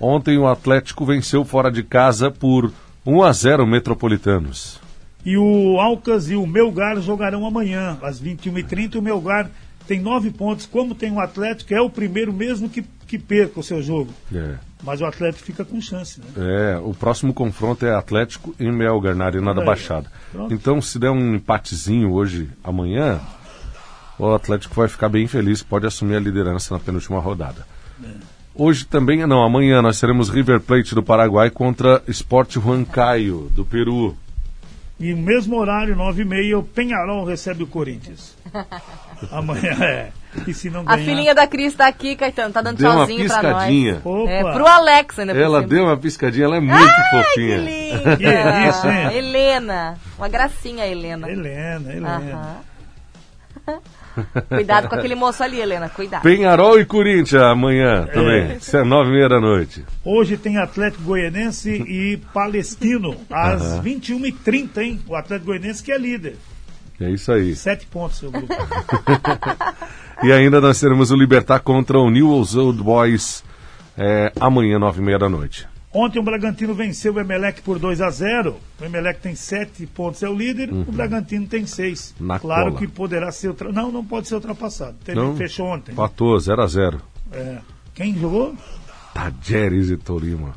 Ontem 0.00 0.38
o 0.38 0.46
Atlético 0.46 1.04
venceu 1.04 1.44
fora 1.44 1.70
de 1.70 1.82
casa 1.82 2.30
por 2.30 2.72
1 3.04 3.22
a 3.22 3.32
0 3.32 3.64
o 3.64 3.66
Metropolitanos. 3.66 4.80
E 5.24 5.36
o 5.36 5.80
Alcas 5.80 6.30
e 6.30 6.36
o 6.36 6.46
Melgar 6.46 7.00
jogarão 7.00 7.46
amanhã, 7.46 7.98
às 8.02 8.22
21h30. 8.22 8.96
O 8.96 9.02
Melgar 9.02 9.50
tem 9.86 10.00
nove 10.00 10.30
pontos, 10.30 10.66
como 10.66 10.94
tem 10.94 11.12
o 11.12 11.20
Atlético, 11.20 11.72
é 11.74 11.80
o 11.80 11.88
primeiro 11.88 12.32
mesmo 12.32 12.68
que, 12.68 12.84
que 13.06 13.18
perca 13.18 13.60
o 13.60 13.62
seu 13.62 13.82
jogo. 13.82 14.12
É. 14.32 14.56
Mas 14.84 15.00
o 15.00 15.04
Atlético 15.04 15.44
fica 15.44 15.64
com 15.64 15.80
chance, 15.80 16.20
né? 16.20 16.26
É, 16.36 16.78
o 16.78 16.92
próximo 16.92 17.32
confronto 17.32 17.86
é 17.86 17.94
Atlético 17.94 18.54
e 18.58 18.70
Melgar 18.70 19.14
na 19.14 19.24
Arena 19.24 19.54
da 19.54 19.64
Baixada. 19.64 20.10
pronto. 20.30 20.52
Então, 20.52 20.80
se 20.82 20.98
der 20.98 21.10
um 21.10 21.34
empatezinho 21.34 22.12
hoje, 22.12 22.48
amanhã, 22.62 23.20
o 24.18 24.32
Atlético 24.32 24.74
vai 24.74 24.88
ficar 24.88 25.08
bem 25.08 25.26
feliz, 25.26 25.62
pode 25.62 25.86
assumir 25.86 26.16
a 26.16 26.20
liderança 26.20 26.74
na 26.74 26.80
penúltima 26.80 27.18
rodada. 27.20 27.66
Hoje 28.58 28.86
também, 28.86 29.26
não, 29.26 29.42
amanhã 29.44 29.82
nós 29.82 30.00
teremos 30.00 30.28
River 30.30 30.60
Plate 30.60 30.94
do 30.94 31.02
Paraguai 31.02 31.50
contra 31.50 32.02
Sport 32.08 32.56
Huancayo 32.56 33.50
do 33.54 33.64
Peru. 33.64 34.16
E 34.98 35.12
no 35.12 35.22
mesmo 35.22 35.56
horário, 35.58 35.94
9h30, 35.94 36.58
o 36.58 36.62
Penharol 36.62 37.24
recebe 37.24 37.62
o 37.62 37.66
Corinthians. 37.66 38.34
Amanhã 39.30 39.72
é. 39.82 40.08
E 40.46 40.54
se 40.54 40.70
não 40.70 40.80
A 40.80 40.96
ganhar. 40.96 41.04
filhinha 41.04 41.34
da 41.34 41.46
Cris 41.46 41.74
tá 41.74 41.86
aqui, 41.86 42.16
Caetano, 42.16 42.52
tá 42.52 42.62
dando 42.62 42.78
Deu 42.78 42.88
uma 42.90 43.06
tchauzinho 43.06 43.26
pra 43.26 43.42
nós. 43.42 43.52
piscadinha. 43.64 44.00
Opa! 44.04 44.30
É, 44.30 44.42
pro 44.52 44.66
Alex 44.66 45.18
ainda 45.18 45.32
Ela 45.32 45.62
deu 45.62 45.84
uma 45.84 45.96
piscadinha, 45.98 46.44
ela 46.46 46.56
é 46.56 46.60
muito 46.60 46.74
Ai, 46.82 47.10
fofinha. 47.10 47.58
que 47.58 47.64
linda! 47.64 48.16
Que 48.16 48.24
isso, 48.68 48.86
hein? 48.88 49.16
Helena. 49.18 49.98
Uma 50.18 50.28
gracinha, 50.28 50.84
a 50.84 50.88
Helena. 50.88 51.30
Helena, 51.30 51.90
Helena. 51.92 52.16
Aham. 52.16 52.56
Cuidado 54.48 54.88
com 54.88 54.94
aquele 54.94 55.14
moço 55.14 55.42
ali, 55.42 55.60
Helena. 55.60 55.88
Cuidado. 55.88 56.22
Penharol 56.22 56.80
e 56.80 56.86
Corinthians 56.86 57.42
amanhã 57.42 58.06
também. 58.06 58.56
Isso 58.56 58.76
é 58.76 58.84
nove 58.84 59.10
e 59.10 59.12
meia 59.12 59.28
da 59.28 59.40
noite. 59.40 59.84
Hoje 60.04 60.36
tem 60.36 60.58
Atlético 60.58 61.02
Goianense 61.02 61.70
e 61.70 62.16
Palestino, 62.32 63.16
às 63.30 63.62
Aham. 63.62 63.82
21h30, 63.82 64.78
hein? 64.78 65.00
O 65.06 65.14
Atlético 65.14 65.46
Goianense 65.46 65.82
que 65.82 65.92
é 65.92 65.98
líder. 65.98 66.36
É 67.00 67.10
isso 67.10 67.30
aí. 67.30 67.54
Sete 67.54 67.86
pontos, 67.86 68.18
seu 68.18 68.30
grupo. 68.30 68.54
E 70.22 70.32
ainda 70.32 70.62
nós 70.62 70.80
teremos 70.80 71.10
o 71.10 71.14
Libertar 71.14 71.60
contra 71.60 71.98
o 71.98 72.10
Newell's 72.10 72.54
Old 72.54 72.82
Boys 72.82 73.44
é, 73.98 74.32
amanhã, 74.40 74.78
nove 74.78 75.00
e 75.00 75.04
meia 75.04 75.18
da 75.18 75.28
noite. 75.28 75.68
Ontem 75.98 76.18
o 76.18 76.22
Bragantino 76.22 76.74
venceu 76.74 77.14
o 77.14 77.20
Emelec 77.20 77.62
por 77.62 77.78
2 77.78 78.02
a 78.02 78.10
0 78.10 78.56
O 78.78 78.84
Emelec 78.84 79.18
tem 79.18 79.34
sete 79.34 79.86
pontos, 79.86 80.22
é 80.22 80.28
o 80.28 80.34
líder. 80.34 80.70
O 80.70 80.92
Bragantino 80.92 81.46
tem 81.46 81.64
seis. 81.64 82.14
Uhum. 82.20 82.26
Na 82.26 82.38
claro 82.38 82.66
cola. 82.66 82.78
que 82.78 82.86
poderá 82.86 83.32
ser. 83.32 83.48
Ultra... 83.48 83.72
Não, 83.72 83.90
não 83.90 84.04
pode 84.04 84.28
ser 84.28 84.34
ultrapassado. 84.34 84.94
Teve- 85.02 85.18
Não? 85.18 85.34
Fechou 85.36 85.66
ontem. 85.68 85.92
Empatou 85.92 86.38
0 86.38 86.62
a 86.62 86.66
0 86.66 87.00
É. 87.32 87.56
Quem 87.94 88.14
jogou? 88.18 88.54
Tajeres 89.14 89.88
e 89.88 89.96
Tolima. 89.96 90.52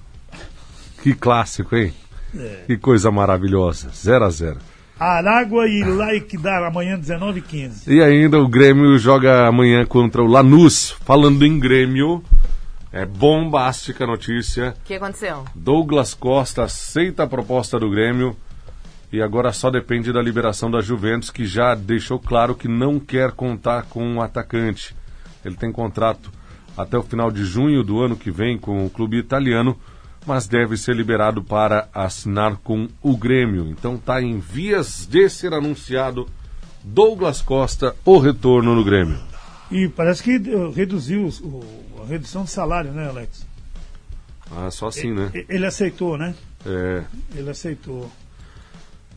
Que 1.02 1.14
clássico, 1.14 1.74
hein? 1.74 1.94
É. 2.38 2.64
Que 2.68 2.78
coisa 2.78 3.10
maravilhosa. 3.10 3.90
0 3.96 4.26
a 4.26 4.30
0 4.30 4.58
Aragua 5.00 5.66
e 5.70 5.82
Laikidar, 5.82 6.62
amanhã 6.64 7.00
19 7.00 7.40
e 7.40 7.42
15 7.42 7.94
E 7.94 8.04
ainda 8.04 8.38
o 8.38 8.50
Grêmio 8.50 8.98
joga 9.00 9.48
amanhã 9.48 9.86
contra 9.86 10.22
o 10.22 10.28
Lanús. 10.28 10.92
Falando 11.06 11.46
em 11.46 11.58
Grêmio, 11.58 12.22
é 12.92 13.06
bombástica 13.06 14.04
a 14.04 14.08
notícia. 14.08 14.76
O 14.82 14.86
que 14.86 14.96
aconteceu? 14.96 15.46
Douglas 15.54 16.14
Costa 16.14 16.64
aceita 16.64 17.24
a 17.24 17.28
proposta 17.28 17.80
do 17.80 17.90
Grêmio 17.90 18.36
e 19.12 19.22
agora 19.22 19.52
só 19.52 19.72
depende 19.72 20.14
da 20.14 20.22
liberação 20.22 20.70
da 20.70 20.82
Juventus, 20.82 21.30
que 21.30 21.46
já 21.46 21.74
deixou 21.74 22.20
claro 22.20 22.56
que 22.56 22.68
não 22.68 23.00
quer 23.00 23.32
contar 23.32 23.84
com 23.84 24.04
um 24.06 24.22
atacante. 24.22 24.96
Ele 25.44 25.56
tem 25.56 25.72
contrato 25.72 26.32
até 26.78 26.98
o 26.98 27.04
final 27.04 27.32
de 27.32 27.44
junho 27.44 27.84
do 27.84 28.02
ano 28.02 28.16
que 28.16 28.32
vem 28.32 28.58
com 28.58 28.86
o 28.86 28.90
clube 28.90 29.18
italiano, 29.18 29.78
mas 30.26 30.48
deve 30.48 30.78
ser 30.78 30.96
liberado 30.96 31.44
para 31.44 31.90
assinar 31.94 32.58
com 32.58 32.88
o 33.02 33.18
Grêmio. 33.18 33.68
Então 33.68 33.96
está 33.96 34.22
em 34.22 34.40
vias 34.40 35.08
de 35.10 35.28
ser 35.30 35.54
anunciado 35.54 36.28
Douglas 36.84 37.42
Costa, 37.42 37.96
o 38.06 38.18
retorno 38.20 38.76
no 38.76 38.84
Grêmio. 38.84 39.29
E 39.72 39.88
parece 39.88 40.24
que 40.24 40.32
eh, 40.36 40.72
reduziu 40.76 41.28
o- 41.44 41.64
a 42.04 42.06
redução 42.08 42.44
de 42.44 42.50
salário, 42.52 42.92
né, 42.92 43.08
Alex? 43.08 43.46
Ah, 44.52 44.72
só 44.72 44.88
assim, 44.88 45.14
né? 45.14 45.30
E- 45.34 45.46
Ele 45.48 45.66
aceitou, 45.66 46.18
né? 46.18 46.34
É. 46.66 47.04
Ele 47.36 47.50
aceitou. 47.50 48.10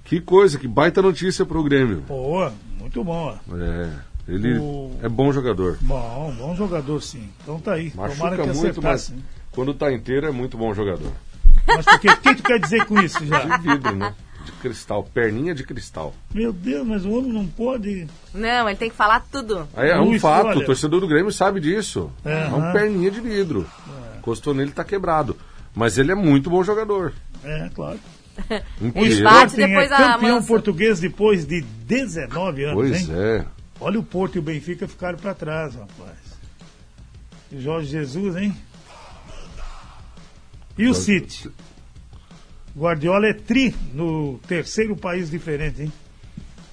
Que 0.05 0.21
coisa, 0.21 0.59
que 0.59 0.69
baita 0.69 1.01
notícia 1.01 1.47
para 1.47 1.59
o 1.59 1.63
Grêmio. 1.65 2.03
Pô, 2.07 2.51
muito 2.79 3.03
bom, 3.03 3.35
ó. 3.51 3.57
É, 3.57 3.91
ele 4.29 4.59
O- 4.59 4.95
é 5.03 5.09
bom 5.09 5.33
jogador. 5.33 5.79
Bom, 5.81 6.35
bom 6.37 6.55
jogador, 6.55 7.01
sim. 7.03 7.31
Então 7.43 7.59
tá 7.59 7.73
aí. 7.75 7.91
Tomara 7.93 8.15
Machuca 8.15 8.43
que 8.53 8.59
muito, 8.59 8.83
mas 8.83 9.09
né? 9.09 9.19
quando 9.53 9.73
tá 9.73 9.91
inteiro 9.93 10.27
é 10.27 10.31
muito 10.31 10.59
bom 10.59 10.75
jogador. 10.75 11.13
Mas 11.67 11.87
por 11.87 11.99
quê? 11.99 12.09
O 12.11 12.17
que 12.19 12.35
tu 12.35 12.43
quer 12.43 12.59
dizer 12.61 12.85
com 12.85 13.01
isso 13.01 13.25
já? 13.25 13.39
De 13.57 13.63
vidro, 13.69 13.95
né? 13.97 14.15
De 14.45 14.53
cristal, 14.53 15.05
perninha 15.15 15.55
de 15.55 15.65
cristal. 15.65 16.15
Meu 16.35 16.53
Deus, 16.53 16.87
mas 16.87 17.05
o 17.05 17.11
homem 17.13 17.33
não 17.33 17.47
pode. 17.47 18.07
Não, 18.35 18.69
ele 18.69 18.77
tem 18.79 18.91
que 18.91 18.97
falar 18.97 19.25
tudo. 19.31 19.69
Aí 19.75 19.91
é 19.91 20.01
um 20.01 20.19
fato, 20.19 20.49
olha. 20.49 20.59
o 20.59 20.65
torcedor 20.67 21.01
do 21.01 21.07
Grêmio 21.09 21.31
sabe 21.33 21.61
disso. 21.61 22.11
É, 22.25 22.45
É, 22.45 22.49
um 22.49 22.73
perninha 22.73 23.11
de 23.11 23.21
vidro. 23.21 23.67
Encostou 24.19 24.53
nele, 24.55 24.71
tá 24.73 24.85
quebrado. 24.85 25.37
Mas 25.75 25.97
ele 25.99 26.13
é 26.13 26.15
muito 26.15 26.51
bom 26.51 26.63
jogador. 26.63 27.13
É, 27.45 27.71
claro. 27.75 27.99
O 28.95 29.05
Sporting 29.05 29.57
depois 29.57 29.91
é 29.91 29.95
a 29.95 30.13
campeão 30.15 30.35
mansa. 30.37 30.47
português 30.49 30.99
depois 31.01 31.45
de 31.47 31.61
19 31.61 32.65
anos, 32.65 32.75
Pois 32.75 33.09
hein? 33.09 33.15
é. 33.17 33.45
Olha 33.81 33.99
o 33.99 34.03
Porto 34.03 34.37
e 34.37 34.39
o 34.39 34.43
Benfica 34.43 34.87
ficaram 34.89 35.19
para 35.19 35.35
trás, 35.35 35.75
rapaz. 35.75 36.17
E 37.51 37.61
Jorge 37.61 37.89
Jesus, 37.91 38.37
hein? 38.37 38.57
E 40.79 40.87
o 40.89 40.95
City? 40.95 41.51
Guardiola 42.77 43.27
é 43.27 43.35
tri 43.35 43.75
no 43.93 44.39
terceiro 44.47 44.97
país 44.97 45.31
diferente, 45.31 45.83
hein? 45.83 45.93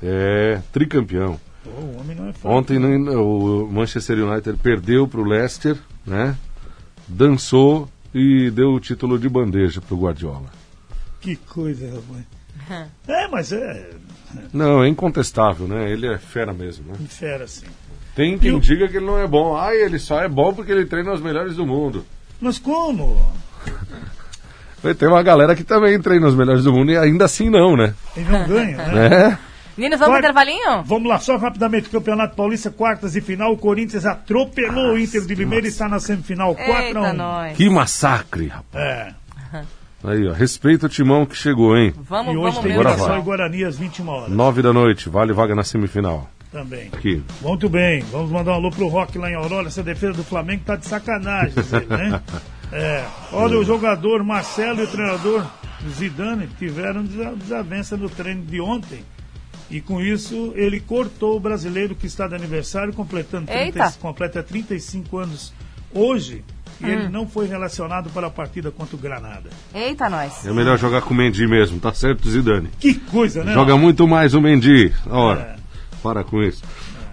É, 0.01 0.61
tricampeão. 0.71 1.39
Pô, 1.63 1.69
o 1.69 1.99
homem 1.99 2.15
não 2.15 2.29
é 2.29 2.33
fraco. 2.33 2.57
Ontem 2.57 2.77
o 2.77 3.67
Manchester 3.69 4.17
United 4.25 4.57
perdeu 4.57 5.07
pro 5.07 5.23
Leicester, 5.23 5.77
né? 6.05 6.37
Dançou 7.07 7.89
e 8.13 8.49
deu 8.49 8.69
o 8.69 8.79
título 8.79 9.19
de 9.19 9.27
bandeja 9.27 9.81
pro 9.81 9.97
Guardiola. 9.97 10.49
Que 11.19 11.35
coisa, 11.35 11.87
rapaz. 11.87 12.25
É, 13.07 13.27
mas 13.27 13.51
é 13.51 13.89
Não, 14.53 14.83
é 14.83 14.87
incontestável, 14.87 15.67
né? 15.67 15.91
Ele 15.91 16.07
é 16.07 16.17
fera 16.17 16.53
mesmo, 16.53 16.91
né? 16.91 16.97
fera, 17.07 17.45
assim. 17.45 17.65
Tem 18.15 18.37
quem 18.37 18.59
diga 18.59 18.87
que 18.87 18.97
ele 18.97 19.05
não 19.05 19.17
é 19.17 19.25
bom. 19.25 19.55
Ah, 19.55 19.73
ele 19.73 19.97
só 19.97 20.21
é 20.21 20.27
bom 20.27 20.53
porque 20.53 20.71
ele 20.71 20.85
treina 20.85 21.13
os 21.13 21.21
melhores 21.21 21.55
do 21.55 21.65
mundo. 21.65 22.05
Mas 22.39 22.59
como? 22.59 23.17
Tem 24.97 25.07
uma 25.07 25.21
galera 25.23 25.55
que 25.55 25.63
também 25.63 25.99
treina 26.01 26.27
os 26.27 26.35
melhores 26.35 26.63
do 26.63 26.73
mundo 26.73 26.91
e 26.91 26.97
ainda 26.97 27.25
assim 27.25 27.49
não, 27.49 27.75
né? 27.75 27.93
Ele 28.15 28.29
não 28.29 28.47
ganha, 28.47 28.77
né? 28.87 29.07
É. 29.07 29.37
Meninos, 29.77 29.99
vamos 29.99 30.17
pro 30.17 30.19
intervalinho? 30.19 30.83
Vamos 30.83 31.07
lá, 31.09 31.19
só 31.19 31.37
rapidamente. 31.37 31.89
Campeonato 31.89 32.35
Paulista, 32.35 32.69
quartas 32.69 33.15
e 33.15 33.21
final. 33.21 33.53
O 33.53 33.57
Corinthians 33.57 34.05
atropelou 34.05 34.93
o 34.93 34.99
Inter 34.99 35.21
de 35.25 35.35
Limeira 35.35 35.65
e 35.65 35.69
está 35.69 35.87
na 35.87 35.99
semifinal. 36.01 36.53
4 36.53 36.73
Eita, 36.73 36.99
a 36.99 37.11
1 37.11 37.13
nós. 37.13 37.57
Que 37.57 37.69
massacre, 37.69 38.47
rapaz. 38.47 38.83
É. 38.83 39.13
Aí, 40.03 40.27
ó. 40.27 40.33
Respeita 40.33 40.85
o 40.85 40.89
timão 40.89 41.25
que 41.25 41.35
chegou, 41.35 41.77
hein? 41.77 41.93
Vamos, 41.97 42.33
E 42.33 42.37
hoje 42.37 42.55
vamos 42.57 42.71
tem 42.71 42.83
vai. 42.83 43.19
e 43.19 43.21
Guarani 43.21 43.63
às 43.63 43.77
21 43.77 44.07
horas. 44.09 44.29
Nove 44.29 44.61
da 44.61 44.71
noite, 44.73 45.09
vale 45.09 45.33
vaga 45.33 45.55
na 45.55 45.63
semifinal. 45.63 46.29
Também. 46.51 46.89
Aqui. 46.91 47.21
Muito 47.41 47.69
bem, 47.69 48.03
vamos 48.11 48.31
mandar 48.31 48.51
um 48.51 48.55
alô 48.55 48.71
pro 48.71 48.87
Rock 48.87 49.17
lá 49.17 49.29
em 49.29 49.35
Aurora. 49.35 49.67
Essa 49.67 49.83
defesa 49.83 50.13
do 50.13 50.23
Flamengo 50.23 50.63
tá 50.65 50.75
de 50.75 50.87
sacanagem, 50.87 51.53
né? 51.87 52.21
É, 52.71 53.05
olha, 53.31 53.57
o 53.57 53.63
jogador 53.65 54.23
Marcelo 54.23 54.81
e 54.81 54.83
o 54.83 54.87
treinador 54.87 55.45
Zidane 55.89 56.47
tiveram 56.59 57.03
desa- 57.03 57.35
desavença 57.35 57.97
no 57.97 58.09
treino 58.09 58.43
de 58.45 58.61
ontem. 58.61 59.03
E 59.71 59.79
com 59.81 60.01
isso, 60.01 60.51
ele 60.55 60.79
cortou 60.79 61.37
o 61.37 61.39
brasileiro 61.39 61.93
que 61.95 62.07
está 62.07 62.27
de 62.27 62.35
aniversário, 62.35 62.91
completando 62.93 63.45
30, 63.47 63.63
Eita. 63.63 63.91
completa 63.99 64.41
35 64.43 65.17
anos 65.17 65.53
hoje. 65.93 66.43
E 66.81 66.85
ele 66.89 67.09
não 67.09 67.27
foi 67.27 67.45
relacionado 67.45 68.09
para 68.11 68.27
a 68.27 68.29
partida 68.29 68.71
contra 68.71 68.95
o 68.95 68.99
Granada. 68.99 69.49
Eita, 69.75 70.09
nós. 70.09 70.45
É 70.45 70.53
melhor 70.53 70.77
jogar 70.79 71.01
com 71.01 71.13
o 71.13 71.17
Mendy 71.17 71.45
mesmo, 71.45 71.77
tá 71.77 71.93
certo, 71.93 72.29
Zidane? 72.29 72.69
Que 72.79 72.93
coisa, 72.93 73.43
né? 73.43 73.53
Joga 73.53 73.75
muito 73.75 74.07
mais 74.07 74.33
o 74.33 74.39
Mendy. 74.39 74.93
Ora, 75.07 75.41
É. 75.41 75.55
para 76.01 76.23
com 76.23 76.41
isso. 76.41 76.63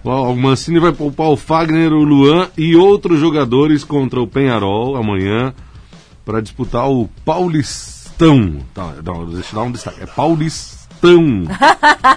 O 0.07 0.35
Mancini 0.35 0.79
vai 0.79 0.91
poupar 0.91 1.27
o 1.27 1.37
Fagner, 1.37 1.91
o 1.93 2.03
Luan 2.03 2.47
e 2.57 2.75
outros 2.75 3.19
jogadores 3.19 3.83
contra 3.83 4.21
o 4.21 4.27
Penharol 4.27 4.95
amanhã 4.95 5.53
para 6.25 6.41
disputar 6.41 6.89
o 6.89 7.09
Paulistão. 7.25 8.57
Tá, 8.73 8.93
não, 9.03 9.25
deixa 9.25 9.49
eu 9.55 9.59
dar 9.59 9.63
um 9.67 9.71
destaque. 9.71 10.03
É 10.03 10.05
Paulistão. 10.05 11.43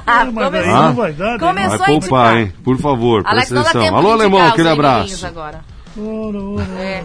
Ah, 0.07 0.25
mas 0.33 0.55
aí 0.55 0.63
Começou. 0.63 0.83
não 0.83 0.95
vai 0.95 1.13
dar. 1.13 1.33
né? 1.33 1.39
Começou 1.39 1.79
Vai 1.79 1.89
poupar, 2.01 2.37
hein? 2.39 2.53
Por 2.65 2.79
favor, 2.79 3.23
Alex, 3.27 3.49
presta 3.51 3.71
atenção. 3.79 3.97
Alô, 3.97 4.13
alemão, 4.13 4.41
aquele 4.47 4.69
abraço. 4.69 5.27
Agora. 5.27 5.61
Ora, 5.99 6.39
ora, 6.39 6.43
ora. 6.43 6.65
É. 6.79 7.05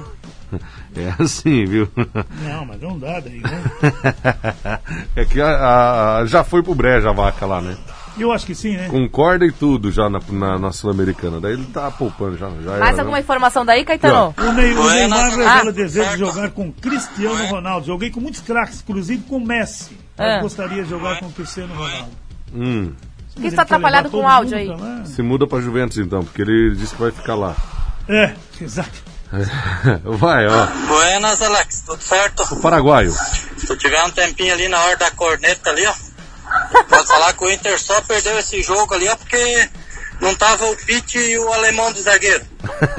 É 0.98 1.13
assim, 1.21 1.65
viu? 1.65 1.89
Não, 2.45 2.65
mas 2.65 2.80
não 2.82 2.98
dá 2.98 3.19
daí, 3.19 3.41
né? 3.41 4.80
É 5.13 5.26
que 5.26 5.41
a- 5.41 6.19
a- 6.19 6.26
já 6.26 6.41
foi 6.41 6.63
pro 6.63 6.74
breja 6.74 7.10
a 7.10 7.13
vaca 7.13 7.45
lá, 7.45 7.60
né? 7.60 7.76
Eu 8.17 8.32
acho 8.32 8.45
que 8.45 8.56
sim, 8.56 8.78
né? 8.78 8.88
Com 8.89 9.08
corda 9.10 9.45
e 9.45 9.51
tudo 9.51 9.91
já 9.91 10.10
na, 10.10 10.19
na, 10.30 10.58
na 10.58 10.71
Sul-Americana. 10.71 11.41
Daí 11.41 11.54
ele 11.54 11.65
tá 11.65 11.91
poupando 11.91 12.38
já. 12.38 12.49
já 12.49 12.71
Mais 12.78 12.93
era, 12.93 13.01
alguma 13.01 13.17
né? 13.17 13.23
informação 13.23 13.65
daí, 13.65 13.84
Caetano? 13.84 14.34
O, 14.38 14.51
Ney, 14.54 14.73
o 14.73 14.89
Neymar 14.89 15.30
revela 15.32 15.69
Ah. 15.69 15.71
desejo 15.71 16.12
de 16.12 16.17
jogar 16.19 16.49
com 16.51 16.71
Cristiano 16.71 17.45
Ronaldo. 17.47 17.86
Joguei 17.88 18.10
com 18.10 18.21
muitos 18.21 18.41
craques, 18.41 18.82
inclusive 18.82 19.21
com 19.23 19.39
Messi. 19.39 19.97
Mas 20.17 20.38
Ah. 20.38 20.41
gostaria 20.41 20.84
de 20.84 20.89
jogar 20.89 21.19
com 21.19 21.30
Cristiano 21.32 21.73
Ronaldo. 21.75 22.10
Hum. 22.54 22.93
Por 23.34 23.41
que 23.41 23.49
você 23.49 23.56
tá 23.58 23.63
atrapalhado 23.63 24.10
com 24.10 24.21
o 24.21 24.28
áudio 24.28 24.58
aí? 24.58 24.69
Se 25.06 25.21
muda 25.21 25.45
pra 25.45 25.60
Juventus 25.60 25.97
então, 25.97 26.23
porque 26.23 26.41
ele 26.41 26.73
disse 26.75 26.95
que 26.95 27.01
vai 27.01 27.12
ficar 27.12 27.36
lá. 27.36 27.54
É, 28.08 28.34
exato. 28.62 29.04
Vai, 30.06 30.47
ó. 30.47 30.67
Buenas, 30.88 31.41
Alex. 31.41 31.82
Tudo 31.86 32.01
certo? 32.01 32.43
O 32.54 32.62
paraguaio. 32.62 33.12
Se 33.12 33.67
tu 33.67 33.75
tiver 33.75 34.01
um 34.06 34.10
tempinho 34.12 34.54
ali 34.54 34.67
na 34.69 34.80
hora 34.80 34.95
da 34.95 35.12
corneta 35.12 35.71
ali, 35.71 35.86
ó. 35.86 35.93
Falar 37.08 37.34
que 37.34 37.44
o 37.44 37.52
Inter 37.52 37.80
só 37.82 38.02
perdeu 38.02 38.38
esse 38.39 38.62
jogo 38.62 38.94
ali, 38.94 39.08
ó, 39.08 39.15
porque 39.15 39.70
não 40.22 40.34
tava 40.36 40.65
o 40.65 40.76
Pitt 40.86 41.18
e 41.18 41.38
o 41.38 41.54
alemão 41.54 41.91
de 41.94 42.02
zagueiro. 42.02 42.44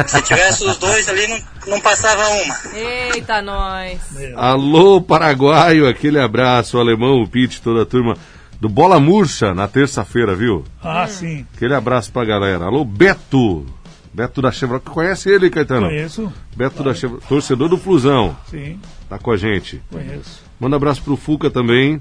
Se 0.07 0.23
tivesse 0.23 0.65
os 0.65 0.77
dois 0.79 1.09
ali, 1.09 1.27
não, 1.27 1.39
não 1.67 1.81
passava 1.81 2.23
uma. 2.29 2.57
Eita, 2.75 3.43
nós. 3.43 3.99
Alô, 4.37 5.01
paraguaio, 5.01 5.89
aquele 5.89 6.19
abraço, 6.21 6.77
o 6.77 6.81
alemão, 6.81 7.23
o 7.23 7.29
Pete, 7.29 7.61
toda 7.61 7.83
a 7.83 7.87
turma 7.87 8.17
do 8.61 8.69
Bola 8.69 8.99
Murcha 9.01 9.55
na 9.55 9.67
terça-feira, 9.69 10.35
viu? 10.35 10.65
Ah, 10.83 11.07
sim. 11.07 11.47
Aquele 11.55 11.75
abraço 11.75 12.13
pra 12.13 12.25
galera. 12.25 12.65
Alô, 12.67 12.85
Beto. 12.85 13.67
Beto 14.15 14.41
da 14.41 14.51
Chevrolet. 14.51 14.83
Conhece 14.87 15.29
ele, 15.29 15.51
Caetano? 15.51 15.89
Conheço. 15.89 16.33
Beto 16.57 16.83
da 16.83 16.95
Chevrolet. 16.95 17.27
Torcedor 17.29 17.69
do 17.69 17.77
Flusão. 17.77 18.35
Sim, 18.51 18.81
Tá 19.11 19.19
com 19.19 19.31
a 19.31 19.37
gente. 19.37 19.83
conheço. 19.91 20.41
Manda 20.59 20.77
abraço 20.77 21.03
pro 21.03 21.17
Fuca 21.19 21.51
também. 21.51 22.01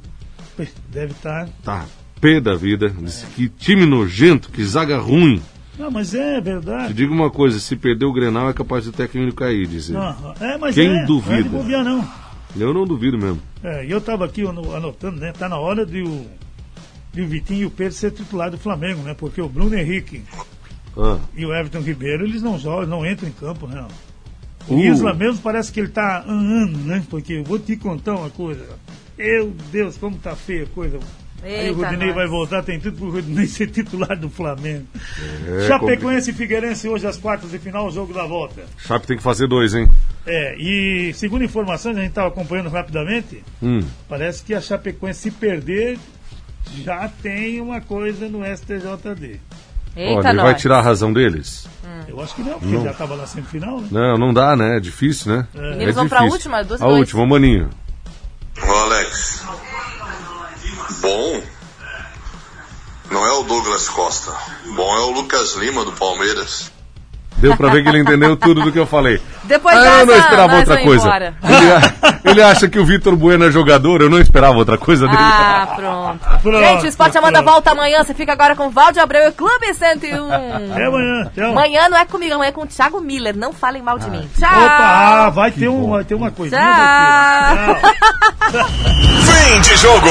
Deve 0.90 1.12
estar. 1.14 1.48
Tá 1.64 1.86
pé 2.22 2.40
da 2.40 2.56
vida. 2.56 2.90
Disse 2.90 3.26
que 3.28 3.50
time 3.50 3.86
nojento, 3.86 4.50
que 4.50 4.64
zaga 4.64 4.98
ruim. 4.98 5.42
Não, 5.78 5.92
mas 5.92 6.14
é 6.16 6.36
Te 6.40 6.44
verdade. 6.46 6.94
digo 6.94 7.14
uma 7.14 7.30
coisa, 7.30 7.60
se 7.60 7.76
perder 7.76 8.06
o 8.06 8.14
Grenal 8.14 8.50
é 8.50 8.54
capaz 8.54 8.86
do 8.86 8.92
técnico 8.94 9.36
cair. 9.36 9.68
Não, 9.90 10.34
é, 10.40 10.58
mas 10.58 10.74
Quem 10.74 10.88
é, 10.88 10.94
Não 10.94 11.00
é 11.02 11.06
duvida? 11.06 11.50
bobear, 11.50 11.84
não. 11.84 12.08
Eu 12.58 12.74
não 12.74 12.86
duvido 12.86 13.18
mesmo. 13.18 13.42
É, 13.62 13.86
e 13.86 13.92
eu 13.92 14.00
tava 14.00 14.24
aqui 14.24 14.44
ano- 14.44 14.74
anotando, 14.74 15.18
né? 15.20 15.34
Tá 15.34 15.50
na 15.50 15.58
hora 15.58 15.86
de 15.86 16.02
o, 16.02 16.26
de 17.14 17.22
o 17.22 17.28
Vitinho 17.28 17.64
e 17.64 17.66
o 17.66 17.70
Pedro 17.72 17.94
ser 17.94 18.12
titular 18.12 18.50
do 18.50 18.58
Flamengo, 18.58 19.02
né? 19.04 19.14
Porque 19.14 19.42
o 19.42 19.50
Bruno 19.50 19.76
Henrique 19.78 20.24
Ah, 20.98 21.20
e 21.36 21.46
o 21.46 21.54
Everton 21.54 21.82
Ribeiro, 21.82 22.24
eles 22.26 22.42
não 22.42 22.58
jogam, 22.58 22.88
não 22.88 23.06
entram 23.06 23.28
em 23.28 23.34
campo, 23.34 23.68
né? 23.68 23.86
O 24.70 24.76
Uh. 24.76 24.80
Isla 24.80 25.14
mesmo 25.14 25.42
parece 25.42 25.72
que 25.74 25.80
ele 25.82 25.90
tá 25.90 26.24
anando, 26.26 26.78
né? 26.78 27.04
Porque 27.10 27.34
eu 27.34 27.44
vou 27.44 27.60
te 27.60 27.76
contar 27.76 28.16
uma 28.16 28.30
coisa. 28.30 28.66
Meu 29.18 29.54
Deus, 29.72 29.98
como 29.98 30.18
tá 30.18 30.36
feia 30.36 30.64
a 30.64 30.68
coisa. 30.68 31.00
Aí 31.44 31.70
o 31.70 31.74
Eita, 31.74 31.86
Rodinei 31.86 32.08
nós. 32.08 32.16
vai 32.16 32.28
voltar, 32.28 32.64
tem 32.64 32.80
tudo 32.80 32.98
pro 32.98 33.12
Rodinei 33.12 33.46
ser 33.48 33.68
titular 33.68 34.18
do 34.18 34.30
Flamengo. 34.30 34.86
É 35.48 35.68
Chapecoense 35.68 36.32
e 36.32 36.34
Figueirense 36.34 36.88
hoje 36.90 37.06
às 37.06 37.18
quartas 37.18 37.52
de 37.52 37.60
final, 37.60 37.88
o 37.88 37.92
jogo 37.92 38.14
da 38.14 38.26
volta. 38.26 38.64
Chape 38.78 39.06
tem 39.06 39.18
que 39.18 39.22
fazer 39.24 39.48
dois, 39.48 39.74
hein? 39.76 39.88
É, 40.26 40.56
e 40.58 41.14
segundo 41.14 41.44
informações, 41.44 41.96
a 41.98 42.00
gente 42.00 42.10
estava 42.10 42.30
acompanhando 42.30 42.70
rapidamente, 42.70 43.44
Hum. 43.62 43.80
parece 44.10 44.44
que 44.44 44.54
a 44.56 44.62
Chapecoense, 44.62 45.20
se 45.22 45.32
perder, 45.32 46.00
já 46.84 47.08
tem 47.22 47.62
uma 47.62 47.80
coisa 47.80 48.28
no 48.28 48.44
STJD. 48.44 49.40
Eita, 49.96 50.20
Olha, 50.20 50.28
ele 50.30 50.34
nós. 50.38 50.46
vai 50.46 50.56
tirar 50.56 50.80
a 50.80 50.82
razão 50.82 51.14
deles? 51.14 51.68
Eu 52.08 52.20
acho 52.22 52.36
que 52.36 52.42
não, 52.42 52.60
porque 52.60 52.82
já 52.82 52.92
estava 52.92 53.16
na 53.16 53.26
semifinal, 53.28 53.80
né? 53.82 53.88
Não, 53.92 54.18
não 54.18 54.34
dá, 54.34 54.56
né? 54.56 54.78
É 54.78 54.80
difícil, 54.80 55.32
né? 55.36 55.48
É, 55.56 55.82
Eles 55.84 55.96
vão 55.96 56.08
pra 56.10 56.20
difícil. 56.20 56.34
última, 56.38 56.64
duas 56.64 56.82
A 56.82 56.86
dois. 56.86 57.00
última, 57.00 57.24
o 57.24 57.28
Maninho. 57.28 57.70
Ô 58.62 58.72
Alex, 58.72 59.44
bom? 61.02 61.44
Não 63.12 63.26
é 63.26 63.32
o 63.34 63.44
Douglas 63.44 63.90
Costa, 63.90 64.36
bom 64.76 64.96
é 64.96 65.02
o 65.02 65.12
Lucas 65.12 65.54
Lima 65.54 65.84
do 65.84 65.92
Palmeiras. 65.92 66.75
Deu 67.38 67.56
pra 67.58 67.70
ver 67.70 67.84
que 67.84 67.90
ele 67.90 68.00
entendeu 68.00 68.36
tudo 68.38 68.62
do 68.62 68.72
que 68.72 68.80
eu 68.80 68.86
falei. 68.86 69.22
Depois 69.44 69.76
Ah, 69.78 69.82
dessa, 69.82 70.00
eu 70.00 70.06
não 70.06 70.18
esperava 70.18 70.48
nós 70.48 70.60
outra 70.60 70.84
coisa. 70.84 71.14
Ele, 71.44 72.32
ele 72.32 72.42
acha 72.42 72.68
que 72.68 72.80
o 72.80 72.86
Vitor 72.86 73.16
Bueno 73.16 73.46
é 73.46 73.52
jogador, 73.52 74.02
eu 74.02 74.10
não 74.10 74.20
esperava 74.20 74.58
outra 74.58 74.78
coisa 74.78 75.06
dele. 75.06 75.18
Ah, 75.22 75.68
pronto. 75.76 76.42
Pronto, 76.42 76.60
Gente, 76.60 76.86
o 76.86 76.88
Esporte 76.88 77.18
Amanda 77.18 77.40
pronto. 77.44 77.52
volta 77.52 77.72
amanhã. 77.72 78.04
Você 78.04 78.14
fica 78.14 78.32
agora 78.32 78.56
com 78.56 78.68
o 78.68 78.70
Valde 78.72 79.00
Abreu 79.00 79.28
e 79.28 79.32
Clube 79.34 79.74
101. 79.74 80.32
Até 80.72 80.86
amanhã, 80.86 81.32
tchau. 81.36 81.52
Amanhã 81.52 81.90
não 81.90 81.98
é 81.98 82.06
comigo, 82.06 82.34
amanhã 82.36 82.50
é 82.50 82.52
com 82.54 82.62
o 82.62 82.68
Thiago 82.68 83.02
Miller. 83.02 83.36
Não 83.36 83.52
falem 83.54 83.82
mal 83.82 84.00
de 84.00 84.10
mim. 84.10 84.28
Tchau. 84.40 84.50
Opa, 84.50 85.26
ah, 85.26 85.30
vai 85.30 85.52
ter, 85.52 85.68
um, 85.68 85.90
vai 85.92 86.04
ter 86.04 86.16
uma 86.16 86.32
coisinha. 86.32 86.62
Tchau. 86.62 87.76
Tchau. 88.52 88.68
Fim 89.26 89.62
de 89.62 89.76
jogo. 89.78 90.10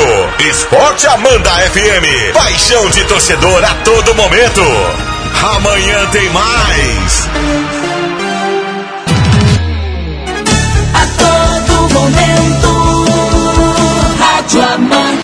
Esporte 0.51 1.07
Amanda 1.07 1.51
FM. 1.51 2.33
Paixão 2.35 2.89
de 2.91 3.05
torcedor 3.05 3.65
a 3.65 3.75
todo 3.83 4.15
momento. 4.15 4.61
Amanhã 5.43 6.07
tem 6.11 6.31
mais. 6.31 7.29
A 10.95 11.07
todo 11.19 11.95
momento, 11.95 13.05
Rádio 14.19 14.63
Amanda. 14.63 15.15